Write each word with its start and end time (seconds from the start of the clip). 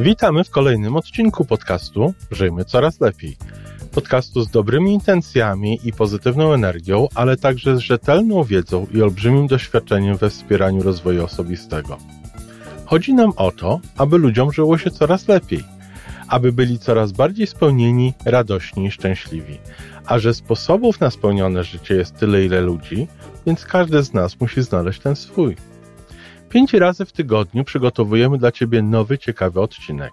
Witamy 0.00 0.44
w 0.44 0.50
kolejnym 0.50 0.96
odcinku 0.96 1.44
podcastu 1.44 2.14
Żyjmy 2.30 2.64
Coraz 2.64 3.00
Lepiej. 3.00 3.36
Podcastu 3.92 4.42
z 4.42 4.50
dobrymi 4.50 4.92
intencjami 4.92 5.80
i 5.84 5.92
pozytywną 5.92 6.52
energią, 6.52 7.08
ale 7.14 7.36
także 7.36 7.76
z 7.76 7.78
rzetelną 7.78 8.44
wiedzą 8.44 8.86
i 8.94 9.02
olbrzymim 9.02 9.46
doświadczeniem 9.46 10.16
we 10.16 10.30
wspieraniu 10.30 10.82
rozwoju 10.82 11.24
osobistego. 11.24 11.98
Chodzi 12.84 13.14
nam 13.14 13.32
o 13.36 13.52
to, 13.52 13.80
aby 13.96 14.18
ludziom 14.18 14.52
żyło 14.52 14.78
się 14.78 14.90
coraz 14.90 15.28
lepiej, 15.28 15.64
aby 16.28 16.52
byli 16.52 16.78
coraz 16.78 17.12
bardziej 17.12 17.46
spełnieni, 17.46 18.14
radośni 18.24 18.86
i 18.86 18.90
szczęśliwi. 18.90 19.58
A 20.06 20.18
że 20.18 20.34
sposobów 20.34 21.00
na 21.00 21.10
spełnione 21.10 21.64
życie 21.64 21.94
jest 21.94 22.16
tyle, 22.16 22.44
ile 22.44 22.60
ludzi, 22.60 23.08
więc 23.46 23.64
każdy 23.64 24.02
z 24.02 24.14
nas 24.14 24.40
musi 24.40 24.62
znaleźć 24.62 25.00
ten 25.00 25.16
swój. 25.16 25.56
Pięć 26.50 26.72
razy 26.72 27.04
w 27.04 27.12
tygodniu 27.12 27.64
przygotowujemy 27.64 28.38
dla 28.38 28.52
Ciebie 28.52 28.82
nowy, 28.82 29.18
ciekawy 29.18 29.60
odcinek. 29.60 30.12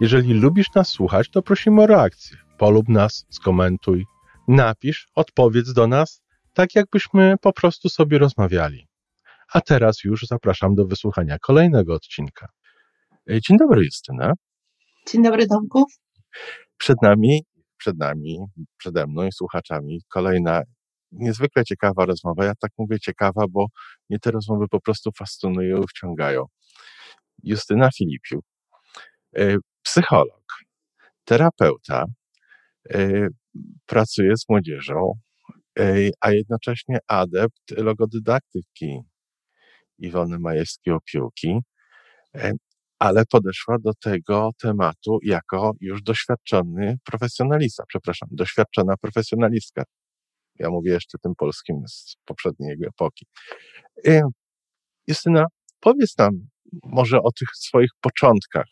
Jeżeli 0.00 0.34
lubisz 0.34 0.74
nas 0.74 0.88
słuchać, 0.88 1.30
to 1.30 1.42
prosimy 1.42 1.82
o 1.82 1.86
reakcję. 1.86 2.36
Polub 2.58 2.88
nas, 2.88 3.26
skomentuj, 3.30 4.06
napisz, 4.48 5.08
odpowiedz 5.14 5.72
do 5.72 5.86
nas, 5.86 6.22
tak 6.52 6.74
jakbyśmy 6.74 7.34
po 7.40 7.52
prostu 7.52 7.88
sobie 7.88 8.18
rozmawiali. 8.18 8.88
A 9.52 9.60
teraz 9.60 10.04
już 10.04 10.22
zapraszam 10.22 10.74
do 10.74 10.86
wysłuchania 10.86 11.38
kolejnego 11.38 11.94
odcinka. 11.94 12.48
E, 13.30 13.40
dzień 13.40 13.58
dobry, 13.58 13.84
Justyna. 13.84 14.32
Dzień 15.08 15.22
dobry, 15.22 15.46
Tomku. 15.46 15.84
Przed 16.76 17.02
nami, 17.02 17.44
przed 17.76 17.98
nami, 17.98 18.38
przede 18.76 19.06
mną 19.06 19.26
i 19.26 19.32
słuchaczami 19.32 20.00
kolejna 20.08 20.62
niezwykle 21.12 21.64
ciekawa 21.64 22.04
rozmowa. 22.06 22.44
Ja 22.44 22.52
tak 22.60 22.70
mówię 22.78 23.00
ciekawa, 23.00 23.44
bo 23.50 23.66
mnie 24.10 24.18
te 24.18 24.30
rozmowy 24.30 24.68
po 24.70 24.80
prostu 24.80 25.10
fascynują 25.18 25.82
wciągają. 25.82 26.46
Justyna 27.42 27.90
Filipiu, 27.98 28.40
e, 29.36 29.56
psycholog, 29.82 30.44
terapeuta, 31.24 32.04
e, 32.94 33.28
pracuje 33.86 34.36
z 34.36 34.48
młodzieżą, 34.48 35.12
e, 35.78 36.10
a 36.20 36.32
jednocześnie 36.32 36.98
adept 37.06 37.70
logodydaktyki 37.70 39.00
Iwony 39.98 40.38
Majewskiej-Opiłki, 40.38 41.58
ale 42.98 43.24
podeszła 43.26 43.78
do 43.78 43.94
tego 43.94 44.50
tematu 44.60 45.18
jako 45.22 45.72
już 45.80 46.02
doświadczony 46.02 46.98
profesjonalista, 47.04 47.84
przepraszam, 47.88 48.28
doświadczona 48.32 48.96
profesjonalistka. 48.96 49.84
Ja 50.62 50.70
mówię 50.70 50.92
jeszcze 50.92 51.18
tym 51.18 51.32
polskim 51.34 51.82
z 51.88 52.16
poprzedniej 52.24 52.76
epoki. 52.86 53.26
Justyna, 55.06 55.44
powiedz 55.80 56.18
nam 56.18 56.30
może 56.84 57.22
o 57.22 57.32
tych 57.32 57.48
swoich 57.54 57.90
początkach 58.00 58.66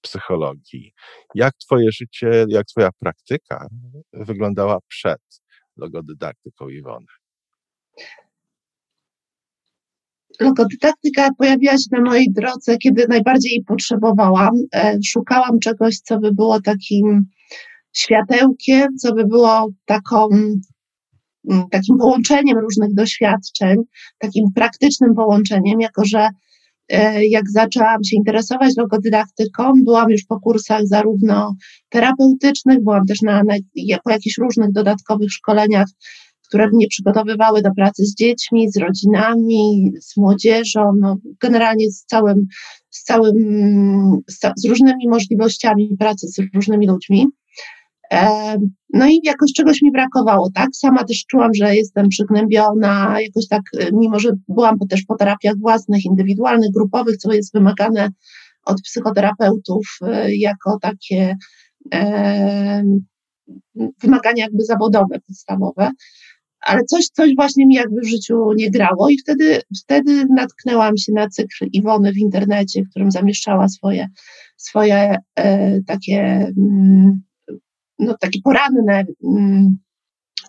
psychologii. 0.00 0.92
Jak 1.34 1.54
twoje 1.54 1.92
życie, 1.92 2.44
jak 2.48 2.66
twoja 2.66 2.90
praktyka 2.98 3.66
wyglądała 4.12 4.78
przed 4.88 5.20
logodydaktyką 5.76 6.68
Iwony? 6.68 7.06
Logodydaktyka 10.40 11.28
pojawiła 11.38 11.72
się 11.72 11.88
na 11.90 12.00
mojej 12.00 12.32
drodze, 12.32 12.78
kiedy 12.78 13.06
najbardziej 13.08 13.52
jej 13.52 13.64
potrzebowałam. 13.64 14.54
E, 14.74 14.98
szukałam 15.06 15.58
czegoś, 15.58 15.98
co 15.98 16.18
by 16.18 16.32
było 16.32 16.60
takim 16.60 17.26
światełkiem, 17.92 18.96
co 18.96 19.14
by 19.14 19.24
było 19.26 19.68
taką 19.84 20.28
takim 21.70 21.98
połączeniem 21.98 22.58
różnych 22.58 22.94
doświadczeń, 22.94 23.76
takim 24.18 24.44
praktycznym 24.54 25.14
połączeniem, 25.14 25.80
jako 25.80 26.04
że 26.04 26.28
e, 26.88 27.26
jak 27.26 27.50
zaczęłam 27.50 28.04
się 28.04 28.16
interesować 28.16 28.76
logodydaktyką, 28.76 29.72
byłam 29.84 30.10
już 30.10 30.24
po 30.24 30.40
kursach 30.40 30.86
zarówno 30.86 31.54
terapeutycznych, 31.88 32.82
byłam 32.82 33.06
też 33.06 33.22
na, 33.22 33.42
na, 33.42 33.54
po 34.04 34.10
jakichś 34.10 34.38
różnych 34.38 34.72
dodatkowych 34.72 35.32
szkoleniach, 35.32 35.86
które 36.48 36.68
mnie 36.70 36.86
przygotowywały 36.88 37.62
do 37.62 37.70
pracy 37.76 38.04
z 38.04 38.14
dziećmi, 38.14 38.70
z 38.72 38.76
rodzinami, 38.76 39.92
z 40.00 40.16
młodzieżą, 40.16 40.92
no, 41.00 41.16
generalnie 41.40 41.90
z 41.90 42.04
całym, 42.04 42.46
z 42.90 43.02
całym, 43.02 43.36
z, 44.28 44.40
z 44.56 44.64
różnymi 44.64 45.08
możliwościami 45.08 45.96
pracy 45.98 46.28
z 46.28 46.54
różnymi 46.54 46.86
ludźmi. 46.86 47.26
No 48.92 49.06
i 49.06 49.20
jakoś 49.24 49.52
czegoś 49.52 49.82
mi 49.82 49.92
brakowało, 49.92 50.50
tak? 50.54 50.68
Sama 50.72 51.04
też 51.04 51.24
czułam, 51.26 51.50
że 51.54 51.76
jestem 51.76 52.08
przygnębiona, 52.08 53.16
jakoś 53.20 53.48
tak, 53.48 53.62
e, 53.78 53.90
mimo 53.92 54.18
że 54.18 54.30
byłam 54.48 54.78
też 54.88 55.02
po 55.04 55.16
terapiach 55.16 55.54
własnych, 55.60 56.04
indywidualnych, 56.04 56.70
grupowych, 56.74 57.16
co 57.16 57.32
jest 57.32 57.54
wymagane 57.54 58.08
od 58.64 58.82
psychoterapeutów 58.82 59.98
e, 60.02 60.34
jako 60.34 60.78
takie 60.80 61.36
e, 61.94 62.82
wymagania 64.02 64.44
jakby 64.44 64.64
zawodowe, 64.64 65.20
podstawowe, 65.26 65.90
ale 66.60 66.84
coś, 66.84 67.06
coś 67.06 67.34
właśnie 67.36 67.66
mi 67.66 67.74
jakby 67.74 68.00
w 68.00 68.08
życiu 68.08 68.52
nie 68.56 68.70
grało 68.70 69.08
i 69.08 69.18
wtedy, 69.18 69.60
wtedy 69.82 70.26
natknęłam 70.36 70.96
się 70.96 71.12
na 71.12 71.28
cykl 71.28 71.66
Iwony 71.72 72.12
w 72.12 72.18
internecie, 72.18 72.82
w 72.82 72.90
którym 72.90 73.10
zamieszczała 73.10 73.68
swoje, 73.68 74.08
swoje 74.56 75.16
e, 75.36 75.80
takie 75.82 76.52
mm, 76.58 77.22
no, 77.98 78.14
takie 78.20 78.40
poranne 78.44 79.04
mm, 79.24 79.78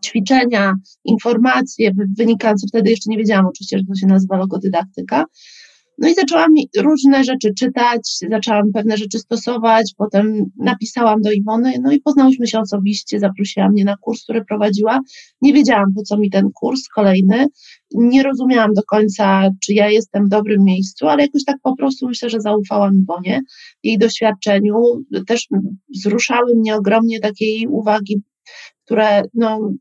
ćwiczenia, 0.06 0.74
informacje 1.06 1.92
wynikające, 2.18 2.68
wtedy 2.68 2.90
jeszcze 2.90 3.10
nie 3.10 3.18
wiedziałam 3.18 3.46
oczywiście, 3.46 3.78
że 3.78 3.84
to 3.84 3.96
się 3.96 4.08
nazywa 4.08 4.38
logodydaktyka. 4.38 5.26
No 5.98 6.10
i 6.10 6.14
zaczęłam 6.14 6.50
różne 6.78 7.24
rzeczy 7.24 7.54
czytać, 7.60 8.02
zaczęłam 8.30 8.72
pewne 8.74 8.98
rzeczy 8.98 9.20
stosować, 9.20 9.94
potem 9.98 10.46
napisałam 10.58 11.22
do 11.22 11.32
Iwony, 11.32 11.74
no 11.82 11.92
i 11.92 12.02
poznałyśmy 12.02 12.48
się 12.48 12.60
osobiście, 12.60 13.20
zaprosiła 13.20 13.70
mnie 13.70 13.86
na 13.86 13.98
kurs, 13.98 14.24
który 14.24 14.46
prowadziła. 14.46 15.00
Nie 15.42 15.54
wiedziałam, 15.54 15.94
po 15.96 16.04
co 16.04 16.18
mi 16.18 16.30
ten 16.30 16.52
kurs 16.52 16.88
kolejny, 16.96 17.46
nie 17.94 18.24
rozumiałam 18.24 18.74
do 18.74 18.84
końca, 18.84 19.50
czy 19.64 19.74
ja 19.74 19.90
jestem 19.90 20.26
w 20.26 20.30
dobrym 20.30 20.64
miejscu, 20.64 21.08
ale 21.08 21.24
jakoś 21.24 21.44
tak 21.46 21.58
po 21.64 21.76
prostu 21.76 22.08
myślę, 22.08 22.30
że 22.30 22.42
zaufałam 22.42 22.96
Iwonie, 22.96 23.42
jej 23.84 23.98
doświadczeniu. 23.98 24.74
Też 25.28 25.48
wzruszały 25.96 26.56
mnie 26.56 26.76
ogromnie 26.76 27.20
takiej 27.20 27.68
uwagi, 27.68 28.22
które 28.86 29.24
no, 29.34 29.72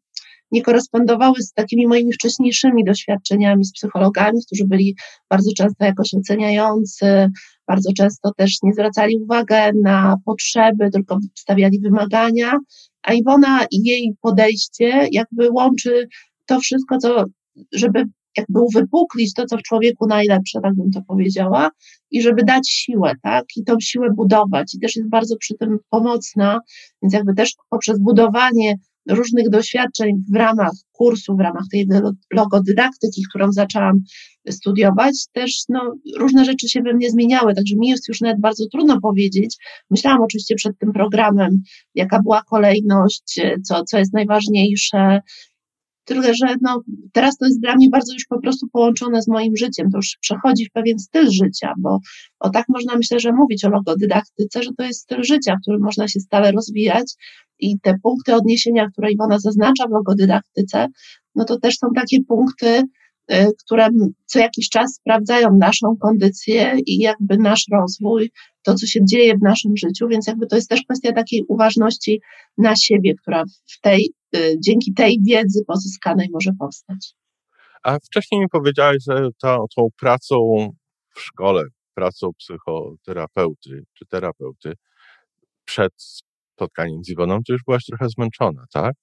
nie 0.50 0.62
korespondowały 0.62 1.34
z 1.42 1.52
takimi 1.52 1.86
moimi 1.86 2.12
wcześniejszymi 2.12 2.84
doświadczeniami 2.84 3.64
z 3.64 3.72
psychologami, 3.72 4.38
którzy 4.46 4.64
byli 4.66 4.96
bardzo 5.30 5.50
często 5.56 5.84
jakoś 5.84 6.14
oceniający, 6.14 7.30
bardzo 7.68 7.92
często 7.92 8.32
też 8.36 8.58
nie 8.62 8.72
zwracali 8.72 9.16
uwagi 9.16 9.78
na 9.82 10.16
potrzeby, 10.24 10.90
tylko 10.90 11.18
stawiali 11.34 11.80
wymagania, 11.80 12.58
a 13.02 13.12
Iwona 13.12 13.66
i 13.70 13.82
jej 13.84 14.14
podejście 14.20 15.08
jakby 15.12 15.50
łączy 15.50 16.08
to 16.46 16.60
wszystko, 16.60 16.98
co, 16.98 17.24
żeby 17.72 18.04
jakby 18.36 18.60
uwypuklić 18.60 19.34
to, 19.34 19.46
co 19.46 19.56
w 19.56 19.62
człowieku 19.62 20.06
najlepsze, 20.06 20.60
tak 20.62 20.74
bym 20.74 20.90
to 20.90 21.02
powiedziała, 21.02 21.70
i 22.10 22.22
żeby 22.22 22.44
dać 22.44 22.70
siłę, 22.70 23.12
tak, 23.22 23.44
i 23.56 23.64
tą 23.64 23.76
siłę 23.80 24.08
budować, 24.16 24.74
i 24.74 24.80
też 24.80 24.96
jest 24.96 25.08
bardzo 25.08 25.36
przy 25.36 25.54
tym 25.54 25.78
pomocna, 25.90 26.60
więc 27.02 27.14
jakby 27.14 27.34
też 27.34 27.54
poprzez 27.70 27.98
budowanie 27.98 28.74
różnych 29.10 29.50
doświadczeń 29.50 30.10
w 30.32 30.36
ramach 30.36 30.72
kursu, 30.92 31.36
w 31.36 31.40
ramach 31.40 31.64
tej 31.72 31.88
logodydaktyki, 32.32 33.22
którą 33.28 33.52
zaczęłam 33.52 34.00
studiować, 34.50 35.14
też 35.32 35.64
no, 35.68 35.94
różne 36.18 36.44
rzeczy 36.44 36.68
się 36.68 36.82
we 36.82 36.94
mnie 36.94 37.10
zmieniały, 37.10 37.54
także 37.54 37.76
mi 37.76 37.88
jest 37.88 38.08
już 38.08 38.20
nawet 38.20 38.40
bardzo 38.40 38.64
trudno 38.72 39.00
powiedzieć. 39.00 39.56
Myślałam 39.90 40.22
oczywiście 40.22 40.54
przed 40.54 40.78
tym 40.78 40.92
programem, 40.92 41.62
jaka 41.94 42.22
była 42.22 42.42
kolejność, 42.42 43.40
co, 43.64 43.84
co 43.84 43.98
jest 43.98 44.12
najważniejsze, 44.12 45.20
Tyle, 46.04 46.34
że 46.34 46.56
no, 46.62 46.82
teraz 47.12 47.36
to 47.36 47.46
jest 47.46 47.60
dla 47.60 47.74
mnie 47.74 47.88
bardzo 47.92 48.12
już 48.12 48.24
po 48.28 48.40
prostu 48.40 48.66
połączone 48.72 49.22
z 49.22 49.28
moim 49.28 49.56
życiem. 49.56 49.90
To 49.90 49.98
już 49.98 50.16
przechodzi 50.20 50.66
w 50.66 50.72
pewien 50.72 50.98
styl 50.98 51.30
życia, 51.30 51.72
bo 51.78 51.98
o 52.40 52.50
tak 52.50 52.64
można 52.68 52.96
myślę, 52.96 53.20
że 53.20 53.32
mówić 53.32 53.64
o 53.64 53.68
logodydaktyce, 53.68 54.62
że 54.62 54.70
to 54.78 54.84
jest 54.84 55.00
styl 55.00 55.22
życia, 55.22 55.56
w 55.56 55.62
którym 55.62 55.80
można 55.82 56.08
się 56.08 56.20
stale 56.20 56.52
rozwijać 56.52 57.14
i 57.58 57.80
te 57.80 57.94
punkty 58.02 58.34
odniesienia, 58.34 58.88
które 58.92 59.12
Iwona 59.12 59.38
zaznacza 59.38 59.86
w 59.86 59.90
logodydaktyce, 59.90 60.86
no 61.34 61.44
to 61.44 61.60
też 61.60 61.76
są 61.76 61.88
takie 61.96 62.18
punkty, 62.28 62.82
y, 63.32 63.46
które 63.64 63.88
co 64.26 64.38
jakiś 64.38 64.68
czas 64.68 64.94
sprawdzają 64.94 65.48
naszą 65.60 65.96
kondycję 66.00 66.76
i 66.86 66.98
jakby 66.98 67.38
nasz 67.38 67.64
rozwój, 67.72 68.30
to 68.62 68.74
co 68.74 68.86
się 68.86 69.00
dzieje 69.04 69.34
w 69.36 69.42
naszym 69.42 69.76
życiu, 69.76 70.08
więc 70.08 70.26
jakby 70.26 70.46
to 70.46 70.56
jest 70.56 70.68
też 70.68 70.82
kwestia 70.82 71.12
takiej 71.12 71.44
uważności 71.48 72.20
na 72.58 72.76
siebie, 72.76 73.14
która 73.14 73.44
w 73.66 73.80
tej, 73.80 74.12
dzięki 74.58 74.94
tej 74.94 75.18
wiedzy 75.26 75.64
pozyskanej 75.66 76.28
może 76.32 76.50
powstać. 76.58 77.14
A 77.82 77.98
wcześniej 77.98 78.40
mi 78.40 78.48
powiedziałeś, 78.48 79.04
że 79.10 79.28
tą, 79.42 79.64
tą 79.76 79.88
pracą 80.00 80.36
w 81.14 81.20
szkole, 81.20 81.62
pracą 81.94 82.30
psychoterapeuty 82.38 83.84
czy 83.94 84.06
terapeuty 84.06 84.72
przed 85.64 85.92
spotkaniem 86.54 87.04
z 87.04 87.08
Iwoną, 87.08 87.38
to 87.46 87.52
już 87.52 87.62
byłaś 87.66 87.84
trochę 87.84 88.08
zmęczona, 88.08 88.64
tak? 88.72 88.94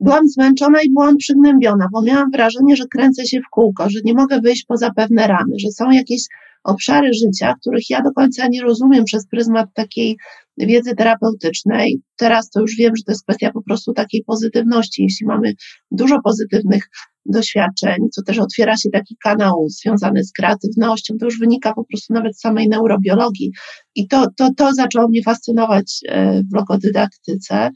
Byłam 0.00 0.28
zmęczona 0.28 0.82
i 0.82 0.90
byłam 0.90 1.16
przygnębiona, 1.16 1.86
bo 1.92 2.02
miałam 2.02 2.30
wrażenie, 2.30 2.76
że 2.76 2.84
kręcę 2.90 3.26
się 3.26 3.40
w 3.40 3.50
kółko, 3.50 3.90
że 3.90 4.00
nie 4.04 4.14
mogę 4.14 4.40
wyjść 4.40 4.64
poza 4.64 4.90
pewne 4.96 5.26
ramy, 5.26 5.58
że 5.58 5.70
są 5.70 5.90
jakieś 5.90 6.22
obszary 6.64 7.10
życia, 7.12 7.54
których 7.60 7.90
ja 7.90 8.02
do 8.02 8.12
końca 8.12 8.48
nie 8.48 8.62
rozumiem 8.62 9.04
przez 9.04 9.26
pryzmat 9.26 9.68
takiej 9.74 10.16
wiedzy 10.58 10.94
terapeutycznej. 10.94 12.00
Teraz 12.16 12.50
to 12.50 12.60
już 12.60 12.76
wiem, 12.76 12.96
że 12.96 13.02
to 13.02 13.12
jest 13.12 13.24
kwestia 13.24 13.50
po 13.52 13.62
prostu 13.62 13.92
takiej 13.92 14.24
pozytywności. 14.24 15.02
Jeśli 15.02 15.26
mamy 15.26 15.54
dużo 15.90 16.20
pozytywnych 16.24 16.88
doświadczeń, 17.26 17.96
to 18.16 18.22
też 18.22 18.38
otwiera 18.38 18.76
się 18.76 18.90
taki 18.90 19.16
kanał 19.22 19.66
związany 19.68 20.24
z 20.24 20.32
kreatywnością, 20.32 21.14
to 21.20 21.24
już 21.24 21.38
wynika 21.38 21.74
po 21.74 21.84
prostu 21.84 22.14
nawet 22.14 22.36
z 22.36 22.40
samej 22.40 22.68
neurobiologii. 22.68 23.52
I 23.94 24.08
to, 24.08 24.26
to, 24.36 24.50
to 24.56 24.72
zaczęło 24.74 25.08
mnie 25.08 25.22
fascynować 25.22 26.00
e, 26.08 26.42
w 26.42 26.54
logodydaktyce. 26.54 27.70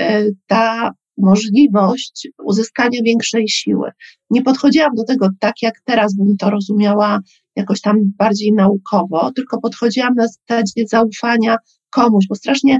E, 0.00 0.24
ta 0.46 0.90
możliwość 1.18 2.28
uzyskania 2.44 3.00
większej 3.04 3.48
siły. 3.48 3.90
Nie 4.30 4.42
podchodziłam 4.42 4.94
do 4.94 5.04
tego 5.04 5.28
tak, 5.40 5.54
jak 5.62 5.74
teraz 5.84 6.16
bym 6.16 6.36
to 6.36 6.50
rozumiała 6.50 7.20
jakoś 7.56 7.80
tam 7.80 7.96
bardziej 8.18 8.52
naukowo, 8.52 9.32
tylko 9.32 9.60
podchodziłam 9.60 10.14
na 10.14 10.26
zasadzie 10.28 10.86
zaufania 10.86 11.56
komuś, 11.90 12.24
bo 12.28 12.34
strasznie 12.34 12.78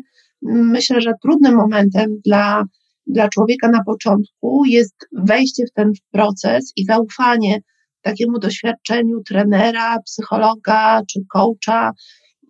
mm, 0.49 0.71
myślę, 0.71 1.01
że 1.01 1.13
trudnym 1.23 1.55
momentem 1.55 2.07
dla, 2.25 2.65
dla 3.07 3.29
człowieka 3.29 3.69
na 3.69 3.85
początku 3.85 4.65
jest 4.65 4.95
wejście 5.13 5.65
w 5.67 5.73
ten 5.73 5.93
proces 6.11 6.73
i 6.77 6.85
zaufanie 6.85 7.61
takiemu 8.03 8.39
doświadczeniu 8.39 9.23
trenera, 9.23 9.99
psychologa 9.99 11.01
czy 11.11 11.21
coacha, 11.29 11.93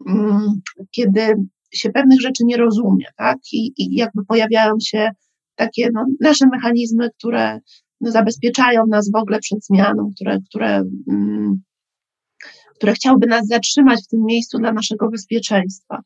mm, 0.08 0.60
kiedy 0.90 1.34
się 1.74 1.90
pewnych 1.90 2.20
rzeczy 2.20 2.44
nie 2.44 2.56
rozumie, 2.56 3.06
tak? 3.16 3.38
I, 3.52 3.72
i 3.76 3.94
jakby 3.94 4.24
pojawiają 4.24 4.74
się 4.82 5.10
takie 5.54 5.88
no, 5.94 6.04
nasze 6.20 6.46
mechanizmy, 6.46 7.08
które 7.18 7.60
no, 8.00 8.10
zabezpieczają 8.10 8.86
nas 8.86 9.10
w 9.10 9.16
ogóle 9.16 9.38
przed 9.38 9.64
zmianą, 9.64 10.10
które, 10.16 10.38
które, 10.48 10.82
mm, 11.10 11.62
które 12.76 12.92
chciałyby 12.92 13.26
nas 13.26 13.46
zatrzymać 13.46 14.04
w 14.04 14.08
tym 14.08 14.20
miejscu 14.24 14.58
dla 14.58 14.72
naszego 14.72 15.10
bezpieczeństwa. 15.10 16.00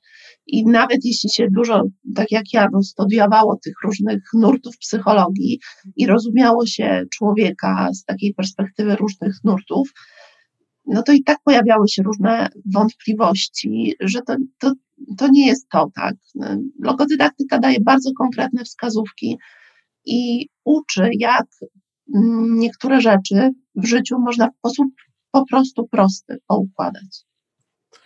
I 0.46 0.66
nawet 0.66 1.04
jeśli 1.04 1.30
się 1.30 1.48
dużo, 1.50 1.82
tak 2.14 2.30
jak 2.30 2.44
ja, 2.52 2.68
no, 2.72 2.82
studiowało 2.82 3.58
tych 3.64 3.74
różnych 3.84 4.22
nurtów 4.34 4.78
psychologii 4.78 5.60
i 5.96 6.06
rozumiało 6.06 6.66
się 6.66 7.04
człowieka 7.14 7.88
z 7.92 8.04
takiej 8.04 8.34
perspektywy 8.34 8.96
różnych 8.96 9.34
nurtów, 9.44 9.92
no 10.86 11.02
to 11.02 11.12
i 11.12 11.22
tak 11.22 11.38
pojawiały 11.44 11.88
się 11.88 12.02
różne 12.02 12.48
wątpliwości, 12.74 13.94
że 14.00 14.22
to, 14.22 14.36
to, 14.58 14.72
to 15.18 15.28
nie 15.28 15.46
jest 15.46 15.68
to, 15.68 15.90
tak. 15.94 16.14
Logodydaktyka 16.82 17.58
daje 17.58 17.80
bardzo 17.80 18.10
konkretne 18.18 18.64
wskazówki 18.64 19.38
i 20.04 20.48
uczy, 20.64 21.10
jak 21.18 21.46
niektóre 22.56 23.00
rzeczy 23.00 23.50
w 23.74 23.86
życiu 23.86 24.18
można 24.18 24.48
w 24.50 24.56
sposób 24.58 24.86
po 25.30 25.46
prostu 25.46 25.88
prosty 25.88 26.38
poukładać. 26.46 27.26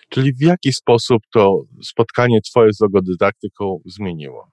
Czyli 0.08 0.32
w 0.32 0.40
jaki 0.40 0.72
sposób 0.72 1.22
to 1.32 1.62
spotkanie 1.82 2.40
Twoje 2.40 2.72
z 2.72 2.80
logodydaktyką 2.80 3.80
zmieniło? 3.86 4.50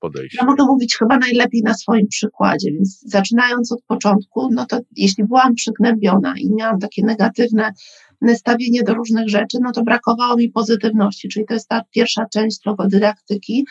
podejście? 0.00 0.38
Ja 0.40 0.46
mogę 0.46 0.64
mówić 0.64 0.96
chyba 0.96 1.18
najlepiej 1.18 1.62
na 1.62 1.74
swoim 1.74 2.06
przykładzie, 2.08 2.72
więc 2.72 3.00
zaczynając 3.00 3.72
od 3.72 3.82
początku, 3.82 4.48
no 4.52 4.66
to 4.66 4.80
jeśli 4.96 5.24
byłam 5.24 5.54
przygnębiona 5.54 6.34
i 6.38 6.50
miałam 6.54 6.78
takie 6.78 7.04
negatywne 7.04 7.72
nastawienie 8.20 8.82
do 8.82 8.94
różnych 8.94 9.28
rzeczy, 9.28 9.58
no 9.62 9.72
to 9.72 9.82
brakowało 9.82 10.36
mi 10.36 10.50
pozytywności, 10.50 11.28
czyli 11.28 11.46
to 11.46 11.54
jest 11.54 11.68
ta 11.68 11.82
pierwsza 11.90 12.26
część 12.32 12.66
logodydaktyki, 12.66 13.66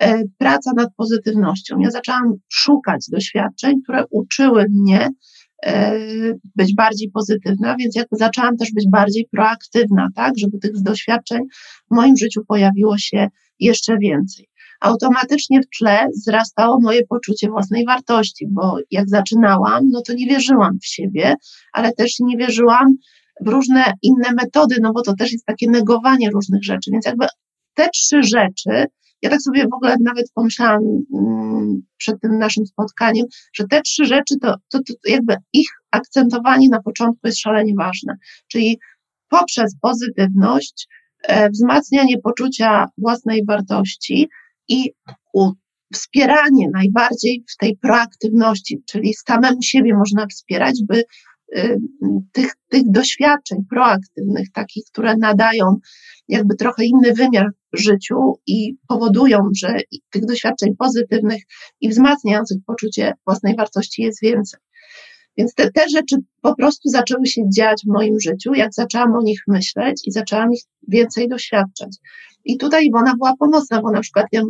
e, 0.00 0.22
praca 0.38 0.72
nad 0.76 0.88
pozytywnością. 0.96 1.78
Ja 1.78 1.90
zaczęłam 1.90 2.34
szukać 2.48 3.06
doświadczeń, 3.10 3.82
które 3.82 4.04
uczyły 4.10 4.66
mnie 4.70 5.08
e, 5.66 5.94
być 6.56 6.74
bardziej 6.74 7.10
pozytywna, 7.10 7.76
więc 7.76 7.96
jakby 7.96 8.16
zaczęłam 8.16 8.56
też 8.56 8.68
być 8.74 8.86
bardziej 8.90 9.28
proaktywna, 9.32 10.08
tak, 10.14 10.32
żeby 10.38 10.58
tych 10.58 10.82
doświadczeń 10.82 11.40
w 11.90 11.94
moim 11.94 12.16
życiu 12.16 12.40
pojawiło 12.48 12.98
się 12.98 13.28
jeszcze 13.58 13.98
więcej 13.98 14.50
automatycznie 14.80 15.60
w 15.60 15.78
tle 15.78 16.06
wzrastało 16.16 16.80
moje 16.80 17.06
poczucie 17.06 17.48
własnej 17.48 17.84
wartości, 17.86 18.46
bo 18.50 18.78
jak 18.90 19.08
zaczynałam, 19.08 19.90
no 19.90 20.02
to 20.02 20.12
nie 20.12 20.26
wierzyłam 20.26 20.78
w 20.82 20.86
siebie, 20.86 21.34
ale 21.72 21.92
też 21.92 22.20
nie 22.20 22.36
wierzyłam 22.36 22.96
różne 23.46 23.92
inne 24.02 24.32
metody, 24.36 24.76
no 24.82 24.92
bo 24.92 25.02
to 25.02 25.14
też 25.14 25.32
jest 25.32 25.44
takie 25.44 25.70
negowanie 25.70 26.30
różnych 26.30 26.64
rzeczy, 26.64 26.90
więc 26.92 27.06
jakby 27.06 27.26
te 27.74 27.88
trzy 27.88 28.22
rzeczy, 28.22 28.86
ja 29.22 29.30
tak 29.30 29.42
sobie 29.42 29.62
w 29.62 29.74
ogóle 29.74 29.96
nawet 30.04 30.26
pomyślałam 30.34 30.82
mm, 31.14 31.82
przed 31.96 32.20
tym 32.20 32.38
naszym 32.38 32.66
spotkaniem, 32.66 33.26
że 33.52 33.64
te 33.70 33.82
trzy 33.82 34.04
rzeczy, 34.04 34.34
to, 34.42 34.54
to, 34.68 34.78
to 34.78 34.94
jakby 35.04 35.36
ich 35.52 35.68
akcentowanie 35.90 36.68
na 36.68 36.82
początku 36.82 37.20
jest 37.24 37.40
szalenie 37.40 37.72
ważne, 37.78 38.14
czyli 38.48 38.78
poprzez 39.28 39.76
pozytywność, 39.80 40.88
e, 41.22 41.50
wzmacnianie 41.50 42.18
poczucia 42.18 42.86
własnej 42.98 43.44
wartości, 43.48 44.28
i 44.70 44.92
wspieranie 45.94 46.66
najbardziej 46.72 47.44
w 47.50 47.56
tej 47.56 47.76
proaktywności, 47.76 48.82
czyli 48.86 49.14
samemu 49.14 49.62
siebie 49.62 49.94
można 49.94 50.26
wspierać, 50.26 50.80
by 50.88 51.04
tych, 52.32 52.52
tych 52.68 52.82
doświadczeń 52.90 53.58
proaktywnych, 53.70 54.52
takich, 54.54 54.84
które 54.92 55.16
nadają 55.16 55.76
jakby 56.28 56.56
trochę 56.56 56.84
inny 56.84 57.12
wymiar 57.12 57.46
życiu 57.72 58.16
i 58.46 58.74
powodują, 58.88 59.38
że 59.56 59.80
tych 60.10 60.24
doświadczeń 60.24 60.76
pozytywnych 60.78 61.42
i 61.80 61.88
wzmacniających 61.88 62.58
poczucie 62.66 63.12
własnej 63.26 63.56
wartości 63.56 64.02
jest 64.02 64.22
więcej. 64.22 64.60
Więc 65.36 65.54
te, 65.54 65.70
te 65.70 65.88
rzeczy 65.88 66.16
po 66.42 66.54
prostu 66.54 66.88
zaczęły 66.88 67.26
się 67.26 67.42
dziać 67.56 67.82
w 67.86 67.92
moim 67.92 68.20
życiu, 68.20 68.54
jak 68.54 68.74
zaczęłam 68.74 69.14
o 69.14 69.22
nich 69.22 69.40
myśleć 69.48 70.02
i 70.06 70.12
zaczęłam 70.12 70.52
ich 70.52 70.62
więcej 70.88 71.28
doświadczać. 71.28 71.96
I 72.44 72.56
tutaj 72.56 72.86
Iwona 72.86 73.14
była 73.16 73.36
pomocna, 73.38 73.82
bo 73.82 73.90
na 73.90 74.00
przykład 74.00 74.26
ja 74.32 74.42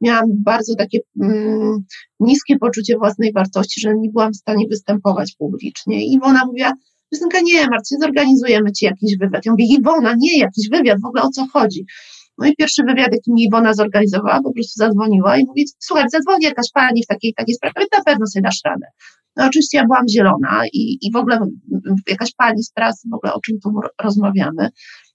miałam 0.00 0.24
bardzo 0.30 0.74
takie 0.74 0.98
mm, 1.22 1.84
niskie 2.20 2.58
poczucie 2.58 2.98
własnej 2.98 3.32
wartości, 3.32 3.80
że 3.80 3.94
nie 3.96 4.10
byłam 4.10 4.32
w 4.32 4.36
stanie 4.36 4.64
występować 4.70 5.34
publicznie. 5.38 6.06
I 6.06 6.12
Iwona 6.12 6.44
mówiła, 6.46 6.72
Justynka, 7.12 7.40
nie 7.40 7.66
martw 7.66 7.88
zorganizujemy 8.00 8.72
ci 8.72 8.84
jakiś 8.84 9.18
wywiad. 9.18 9.46
Ja 9.46 9.52
mówię, 9.52 9.64
Iwona, 9.64 10.14
nie, 10.18 10.38
jakiś 10.38 10.68
wywiad, 10.68 11.00
w 11.00 11.06
ogóle 11.06 11.22
o 11.22 11.28
co 11.28 11.46
chodzi? 11.52 11.86
No 12.38 12.46
i 12.46 12.56
pierwszy 12.56 12.82
wywiad, 12.82 13.08
jaki 13.12 13.32
mi 13.32 13.44
Iwona 13.44 13.74
zorganizowała, 13.74 14.42
po 14.42 14.52
prostu 14.52 14.72
zadzwoniła 14.76 15.38
i 15.38 15.44
mówi, 15.46 15.64
słuchaj, 15.78 16.04
zadzwoni 16.12 16.44
jakaś 16.44 16.66
pani 16.74 17.02
w 17.02 17.06
takiej, 17.06 17.34
takiej 17.34 17.54
sprawie, 17.54 17.86
na 17.98 18.04
pewno 18.04 18.26
sobie 18.26 18.42
dasz 18.42 18.60
radę. 18.64 18.86
No 19.36 19.46
oczywiście 19.46 19.78
ja 19.78 19.84
byłam 19.84 20.08
zielona 20.08 20.62
i, 20.72 20.98
i 21.02 21.12
w 21.12 21.16
ogóle 21.16 21.40
jakaś 22.08 22.34
pani 22.34 22.62
z 22.62 22.72
prasy, 22.72 23.08
w 23.10 23.14
ogóle 23.14 23.32
o 23.32 23.40
czym 23.40 23.60
tu 23.60 23.70
rozmawiamy. 24.02 24.68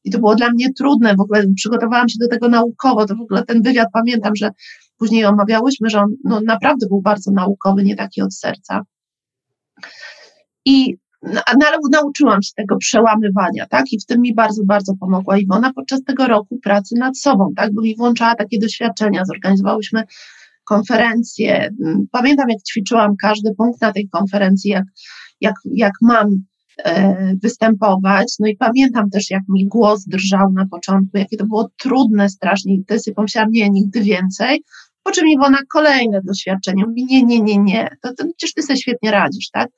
I 0.04 0.12
to 0.12 0.20
było 0.20 0.36
dla 0.36 0.50
mnie 0.50 0.74
trudne, 0.74 1.16
w 1.16 1.20
ogóle 1.20 1.46
przygotowałam 1.56 2.10
się 2.10 2.16
do 2.20 2.28
tego 2.28 2.50
naukowo, 2.50 3.06
to 3.06 3.16
w 3.16 3.22
ogóle 3.22 3.44
ten 3.44 3.62
wywiad 3.62 3.88
pamiętam, 3.94 4.36
że 4.36 4.50
później 4.98 5.26
omawiałyśmy, 5.26 5.90
że 5.90 6.00
on 6.00 6.16
no, 6.24 6.42
naprawdę 6.42 6.88
był 6.88 7.02
bardzo 7.02 7.32
naukowy, 7.32 7.84
nie 7.84 7.96
taki 7.96 8.22
od 8.22 8.36
serca. 8.36 8.82
I 10.66 10.98
no, 11.24 11.42
ale 11.46 11.78
nauczyłam 11.92 12.42
się 12.42 12.52
tego 12.56 12.78
przełamywania, 12.78 13.66
tak? 13.70 13.86
I 13.92 14.00
w 14.00 14.06
tym 14.06 14.22
mi 14.22 14.34
bardzo, 14.34 14.64
bardzo 14.66 14.94
pomogła 15.00 15.38
Iwona 15.38 15.74
podczas 15.74 16.04
tego 16.04 16.28
roku 16.28 16.60
pracy 16.64 16.96
nad 16.98 17.18
sobą, 17.18 17.54
tak? 17.56 17.74
Bo 17.74 17.82
mi 17.82 17.96
włączała 17.96 18.36
takie 18.36 18.60
doświadczenia. 18.60 19.26
Zorganizowałyśmy 19.26 20.04
konferencje. 20.64 21.70
Pamiętam, 22.12 22.50
jak 22.50 22.64
ćwiczyłam 22.64 23.16
każdy 23.22 23.56
punkt 23.56 23.82
na 23.82 23.92
tej 23.92 24.10
konferencji, 24.10 24.72
jak, 24.72 24.86
jak, 25.42 25.56
jak 25.66 25.94
mam 26.02 26.44
występować. 27.42 28.36
No 28.40 28.48
i 28.48 28.58
pamiętam 28.58 29.10
też, 29.10 29.32
jak 29.32 29.44
mi 29.50 29.68
głos 29.68 30.06
drżał 30.06 30.52
na 30.54 30.66
początku, 30.66 31.18
jakie 31.18 31.38
to 31.38 31.46
było 31.46 31.70
trudne 31.80 32.30
strasznie. 32.30 32.76
I 32.76 32.84
wtedy 32.84 33.14
pomyślałam, 33.16 33.52
nie, 33.52 33.70
nigdy 33.70 34.02
więcej. 34.02 34.64
Po 35.04 35.12
czym 35.12 35.28
Iwona 35.28 35.58
kolejne 35.74 36.22
doświadczenie 36.24 36.86
mówi, 36.86 37.06
nie, 37.06 37.24
nie, 37.24 37.40
nie, 37.42 37.58
nie, 37.58 37.90
to, 38.02 38.14
to 38.14 38.26
przecież 38.38 38.54
ty 38.54 38.62
sobie 38.62 38.78
świetnie 38.78 39.12
radzisz, 39.12 39.50
tak? 39.50 39.70